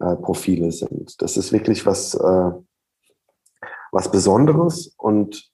[0.00, 1.20] äh, Profile sind.
[1.22, 2.50] Das ist wirklich was, äh,
[3.92, 5.50] was Besonderes und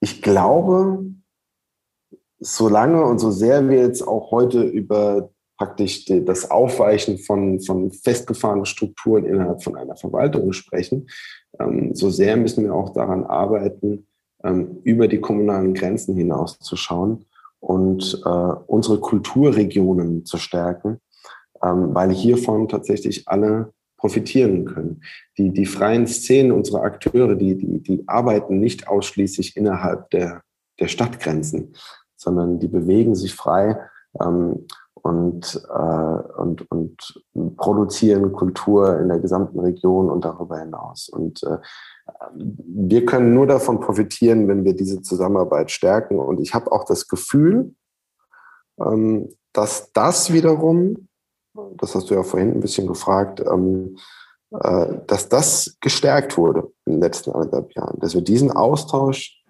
[0.00, 1.04] ich glaube,
[2.40, 8.64] solange und so sehr wir jetzt auch heute über praktisch das Aufweichen von, von festgefahrenen
[8.64, 11.08] Strukturen innerhalb von einer Verwaltung sprechen,
[11.60, 14.06] ähm, so sehr müssen wir auch daran arbeiten,
[14.42, 17.26] ähm, über die kommunalen Grenzen hinaus zu schauen
[17.60, 21.00] und äh, unsere Kulturregionen zu stärken,
[21.62, 25.02] ähm, weil hiervon tatsächlich alle profitieren können.
[25.38, 30.42] Die, die freien Szenen unserer Akteure, die, die, die arbeiten nicht ausschließlich innerhalb der,
[30.80, 31.74] der Stadtgrenzen,
[32.16, 33.78] sondern die bewegen sich frei
[34.20, 37.24] ähm, und, äh, und, und
[37.56, 41.08] produzieren Kultur in der gesamten Region und darüber hinaus.
[41.08, 41.58] Und äh,
[42.34, 46.18] wir können nur davon profitieren, wenn wir diese Zusammenarbeit stärken.
[46.18, 47.74] Und ich habe auch das Gefühl,
[48.80, 51.08] ähm, dass das wiederum,
[51.76, 53.96] das hast du ja vorhin ein bisschen gefragt, ähm,
[54.50, 59.42] äh, dass das gestärkt wurde in den letzten anderthalb Jahren, dass wir diesen Austausch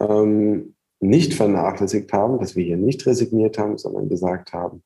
[0.00, 4.82] ähm, nicht vernachlässigt haben, dass wir hier nicht resigniert haben, sondern gesagt haben,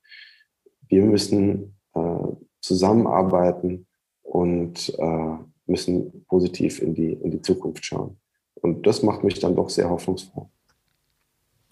[0.88, 2.28] wir müssen äh,
[2.60, 3.86] zusammenarbeiten
[4.22, 8.18] und äh, müssen positiv in die, in die Zukunft schauen.
[8.54, 10.50] Und das macht mich dann doch sehr hoffnungsfroh.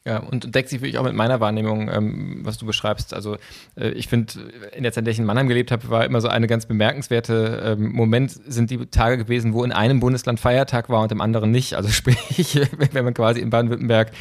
[0.06, 3.12] Ja, und deckt sich wirklich auch mit meiner Wahrnehmung, ähm, was du beschreibst.
[3.12, 3.38] Also
[3.74, 4.34] äh, ich finde,
[4.72, 6.66] in der Zeit, in der ich in Mannheim gelebt habe, war immer so eine ganz
[6.66, 11.20] bemerkenswerte ähm, Moment, sind die Tage gewesen, wo in einem Bundesland Feiertag war und im
[11.20, 11.74] anderen nicht.
[11.74, 12.60] Also sprich,
[12.92, 14.12] wenn man quasi in Baden-Württemberg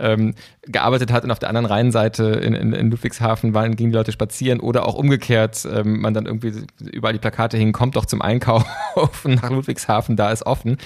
[0.00, 3.96] ähm, gearbeitet hat und auf der anderen Rheinseite in, in, in Ludwigshafen waren, gingen die
[3.96, 6.52] Leute spazieren oder auch umgekehrt, ähm, man dann irgendwie
[6.92, 10.78] überall die Plakate hingen, kommt doch zum Einkaufen nach Ludwigshafen, da ist offen.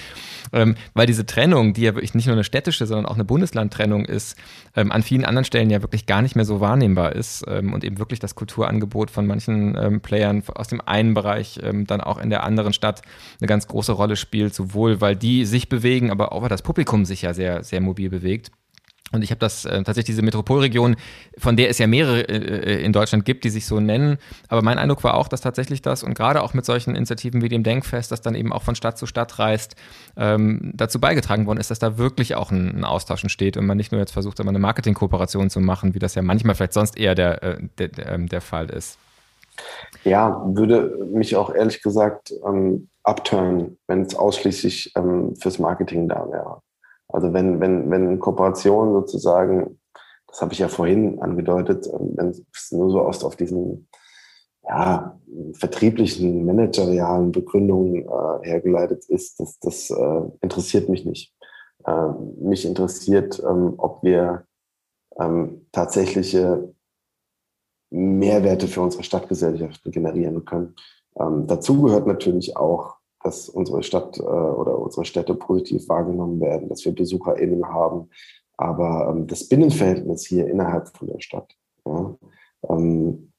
[0.53, 4.05] Ähm, weil diese Trennung, die ja wirklich nicht nur eine städtische, sondern auch eine Bundeslandtrennung
[4.05, 4.37] ist,
[4.75, 7.83] ähm, an vielen anderen Stellen ja wirklich gar nicht mehr so wahrnehmbar ist ähm, und
[7.83, 12.17] eben wirklich das Kulturangebot von manchen ähm, Playern aus dem einen Bereich ähm, dann auch
[12.17, 13.01] in der anderen Stadt
[13.39, 17.05] eine ganz große Rolle spielt, sowohl weil die sich bewegen, aber auch weil das Publikum
[17.05, 18.51] sich ja sehr, sehr mobil bewegt.
[19.15, 20.95] Und ich habe das äh, tatsächlich diese Metropolregion,
[21.37, 24.17] von der es ja mehrere äh, in Deutschland gibt, die sich so nennen.
[24.47, 27.49] Aber mein Eindruck war auch, dass tatsächlich das und gerade auch mit solchen Initiativen wie
[27.49, 29.75] dem Denkfest, das dann eben auch von Stadt zu Stadt reist,
[30.17, 33.77] ähm, dazu beigetragen worden ist, dass da wirklich auch ein, ein Austausch entsteht und man
[33.77, 36.97] nicht nur jetzt versucht, immer eine Marketingkooperation zu machen, wie das ja manchmal vielleicht sonst
[36.97, 38.99] eher der, äh, der, der, ähm, der Fall ist.
[40.03, 46.27] Ja, würde mich auch ehrlich gesagt ähm, abturnen, wenn es ausschließlich ähm, fürs Marketing da
[46.29, 46.61] wäre.
[47.07, 49.79] Also wenn, wenn, wenn Kooperationen sozusagen,
[50.27, 53.87] das habe ich ja vorhin angedeutet, ähm, wenn es nur so oft auf diesen
[54.67, 55.19] ja,
[55.53, 61.33] vertrieblichen, managerialen Begründungen äh, hergeleitet ist, das, das äh, interessiert mich nicht.
[61.85, 64.45] Äh, mich interessiert, ähm, ob wir
[65.19, 66.73] ähm, tatsächliche
[67.91, 70.75] Mehrwerte für unsere Stadtgesellschaften generieren können.
[71.17, 72.94] Ähm, dazu gehört natürlich auch
[73.25, 78.09] dass unsere Stadt äh, oder unsere Städte positiv wahrgenommen werden, dass wir BesucherInnen haben.
[78.55, 81.55] Aber ähm, das Binnenverhältnis hier innerhalb von der Stadt,
[81.85, 82.15] ja,
[82.69, 83.31] ähm,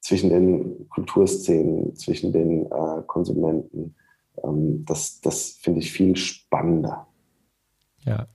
[0.00, 3.94] zwischen den Kulturszenen, zwischen den äh, Konsumenten,
[4.42, 7.06] ähm, das, das finde ich viel spannender.
[8.04, 8.26] Ja,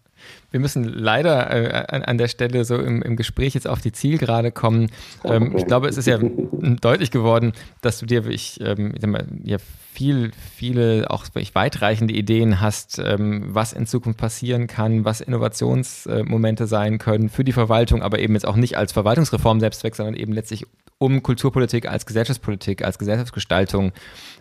[0.52, 3.91] wir müssen leider äh, an, an, der Stelle so im, im, Gespräch jetzt auf die
[3.91, 4.89] Zielgerade kommen.
[5.24, 6.20] Ähm, ich glaube, es ist ja
[6.82, 9.58] deutlich geworden, dass du dir ich, ähm, ich mal, ja,
[9.93, 17.00] viel, viele auch weitreichende Ideen hast, ähm, was in Zukunft passieren kann, was Innovationsmomente sein
[17.00, 20.66] können für die Verwaltung, aber eben jetzt auch nicht als Verwaltungsreform selbst sondern eben letztlich
[21.00, 23.93] um Kulturpolitik als Gesellschaftspolitik, als Gesellschaftsgestaltung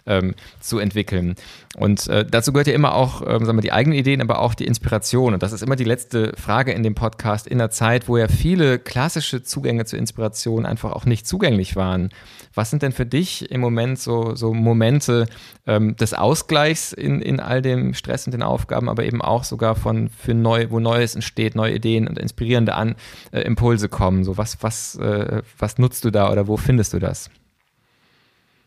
[0.07, 1.37] ähm, zu entwickeln.
[1.77, 4.55] Und äh, dazu gehört ja immer auch, ähm, sagen wir, die eigenen Ideen, aber auch
[4.55, 5.35] die Inspiration.
[5.35, 8.17] Und das ist immer die letzte letzte Frage in dem Podcast in einer Zeit, wo
[8.17, 12.11] ja viele klassische Zugänge zur Inspiration einfach auch nicht zugänglich waren.
[12.55, 15.27] Was sind denn für dich im Moment so, so Momente
[15.67, 19.75] ähm, des Ausgleichs in, in all dem Stress und den Aufgaben, aber eben auch sogar
[19.75, 22.95] von für neu, wo Neues entsteht, neue Ideen und inspirierende An,
[23.33, 24.23] äh, Impulse kommen?
[24.23, 27.29] So was, was, äh, was nutzt du da oder wo findest du das?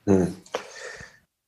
[0.06, 0.34] Hm.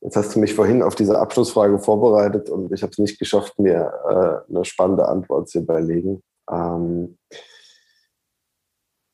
[0.04, 3.58] Jetzt hast du mich vorhin auf diese Abschlussfrage vorbereitet und ich habe es nicht geschafft,
[3.58, 6.22] mir äh, eine spannende Antwort zu überlegen.
[6.50, 7.16] Ähm,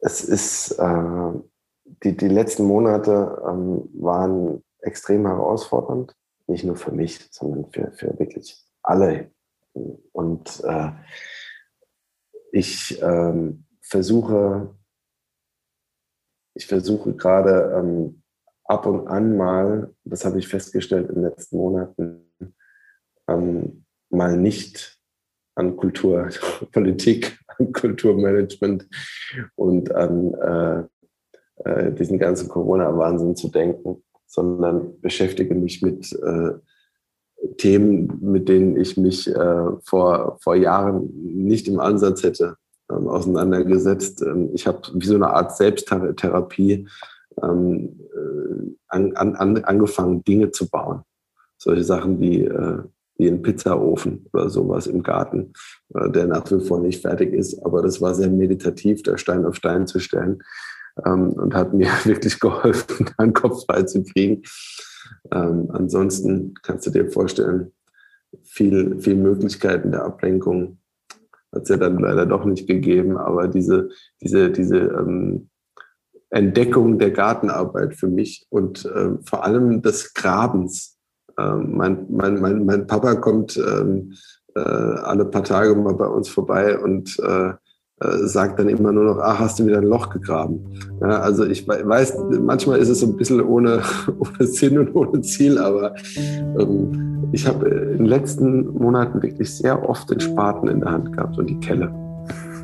[0.00, 1.32] es ist, äh,
[2.02, 6.16] die, die letzten Monate ähm, waren extrem herausfordernd,
[6.48, 9.30] nicht nur für mich, sondern für, für wirklich alle.
[10.10, 10.90] Und äh,
[12.50, 14.74] ich ähm, versuche,
[16.54, 18.19] ich versuche gerade ähm,
[18.70, 22.20] ab und an mal, das habe ich festgestellt in den letzten Monaten,
[23.28, 24.96] ähm, mal nicht
[25.56, 28.88] an Kulturpolitik, an Kulturmanagement
[29.56, 36.52] und an äh, äh, diesen ganzen Corona-Wahnsinn zu denken, sondern beschäftige mich mit äh,
[37.56, 42.56] Themen, mit denen ich mich äh, vor, vor Jahren nicht im Ansatz hätte
[42.88, 44.22] ähm, auseinandergesetzt.
[44.22, 46.86] Ähm, ich habe wie so eine Art Selbsttherapie
[47.42, 51.02] ähm, äh, an, an, angefangen, Dinge zu bauen.
[51.58, 52.82] Solche Sachen wie, äh,
[53.18, 55.52] wie ein Pizzaofen oder sowas im Garten,
[55.94, 57.64] äh, der nach wie vor nicht fertig ist.
[57.64, 60.42] Aber das war sehr meditativ, da Stein auf Stein zu stellen
[61.04, 64.42] ähm, und hat mir wirklich geholfen, einen Kopf frei zu kriegen.
[65.32, 67.72] Ähm, ansonsten kannst du dir vorstellen,
[68.42, 70.78] viel, viel Möglichkeiten der Ablenkung
[71.52, 73.90] hat es ja dann leider doch nicht gegeben, aber diese,
[74.22, 75.49] diese, diese ähm,
[76.30, 80.96] Entdeckung der Gartenarbeit für mich und äh, vor allem des Grabens.
[81.38, 84.14] Ähm, mein, mein, mein, mein Papa kommt ähm,
[84.54, 89.04] äh, alle paar Tage mal bei uns vorbei und äh, äh sagt dann immer nur
[89.04, 90.78] noch, ah, hast du wieder ein Loch gegraben.
[91.00, 93.82] Ja, also ich weiß, manchmal ist es so ein bisschen ohne,
[94.18, 99.88] ohne Sinn und ohne Ziel, aber ähm, ich habe in den letzten Monaten wirklich sehr
[99.88, 101.92] oft den Spaten in der Hand gehabt und die Kelle.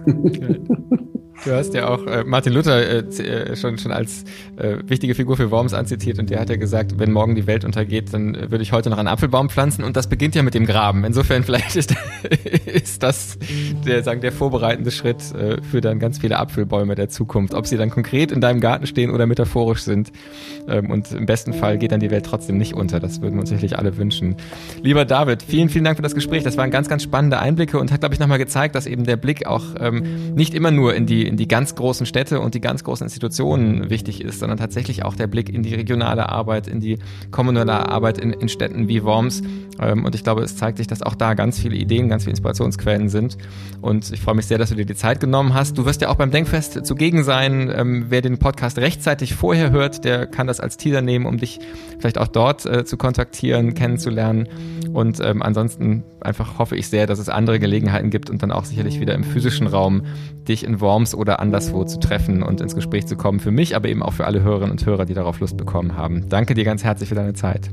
[0.07, 0.61] Okay.
[1.45, 4.25] Du hast ja auch äh, Martin Luther äh, äh, schon, schon als
[4.57, 7.65] äh, wichtige Figur für Worms anzitiert und der hat ja gesagt, wenn morgen die Welt
[7.65, 10.55] untergeht, dann äh, würde ich heute noch einen Apfelbaum pflanzen und das beginnt ja mit
[10.55, 11.05] dem Graben.
[11.05, 11.95] Insofern vielleicht ist,
[12.67, 13.39] ist das
[13.87, 17.55] der, sagen, der vorbereitende Schritt äh, für dann ganz viele Apfelbäume der Zukunft.
[17.55, 20.13] Ob sie dann konkret in deinem Garten stehen oder metaphorisch sind.
[20.69, 22.99] Ähm, und im besten Fall geht dann die Welt trotzdem nicht unter.
[23.01, 24.37] Das würden wir uns sicherlich alle wünschen.
[24.83, 26.43] Lieber David, vielen, vielen Dank für das Gespräch.
[26.43, 29.17] Das waren ganz, ganz spannende Einblicke und hat, glaube ich, nochmal gezeigt, dass eben der
[29.17, 32.61] Blick auch ähm, nicht immer nur in die in die ganz großen Städte und die
[32.61, 36.81] ganz großen Institutionen wichtig ist, sondern tatsächlich auch der Blick in die regionale Arbeit, in
[36.81, 36.99] die
[37.31, 39.43] kommunale Arbeit in, in Städten wie Worms.
[39.81, 42.33] Ähm, und ich glaube, es zeigt sich, dass auch da ganz viele Ideen, ganz viele
[42.33, 43.37] Inspirationsquellen sind.
[43.81, 45.77] Und ich freue mich sehr, dass du dir die Zeit genommen hast.
[45.79, 47.73] Du wirst ja auch beim Denkfest zugegen sein.
[47.75, 51.59] Ähm, wer den Podcast rechtzeitig vorher hört, der kann das als Teaser nehmen, um dich
[51.99, 54.49] vielleicht auch dort äh, zu kontaktieren, kennenzulernen.
[54.93, 58.65] Und ähm, ansonsten einfach hoffe ich sehr, dass es andere Gelegenheiten gibt und dann auch
[58.65, 60.03] sicherlich wieder im physischen Raum
[60.47, 63.41] dich in Worms oder anderswo zu treffen und ins Gespräch zu kommen.
[63.41, 66.29] Für mich, aber eben auch für alle Hörerinnen und Hörer, die darauf Lust bekommen haben.
[66.29, 67.71] Danke dir ganz herzlich für deine Zeit.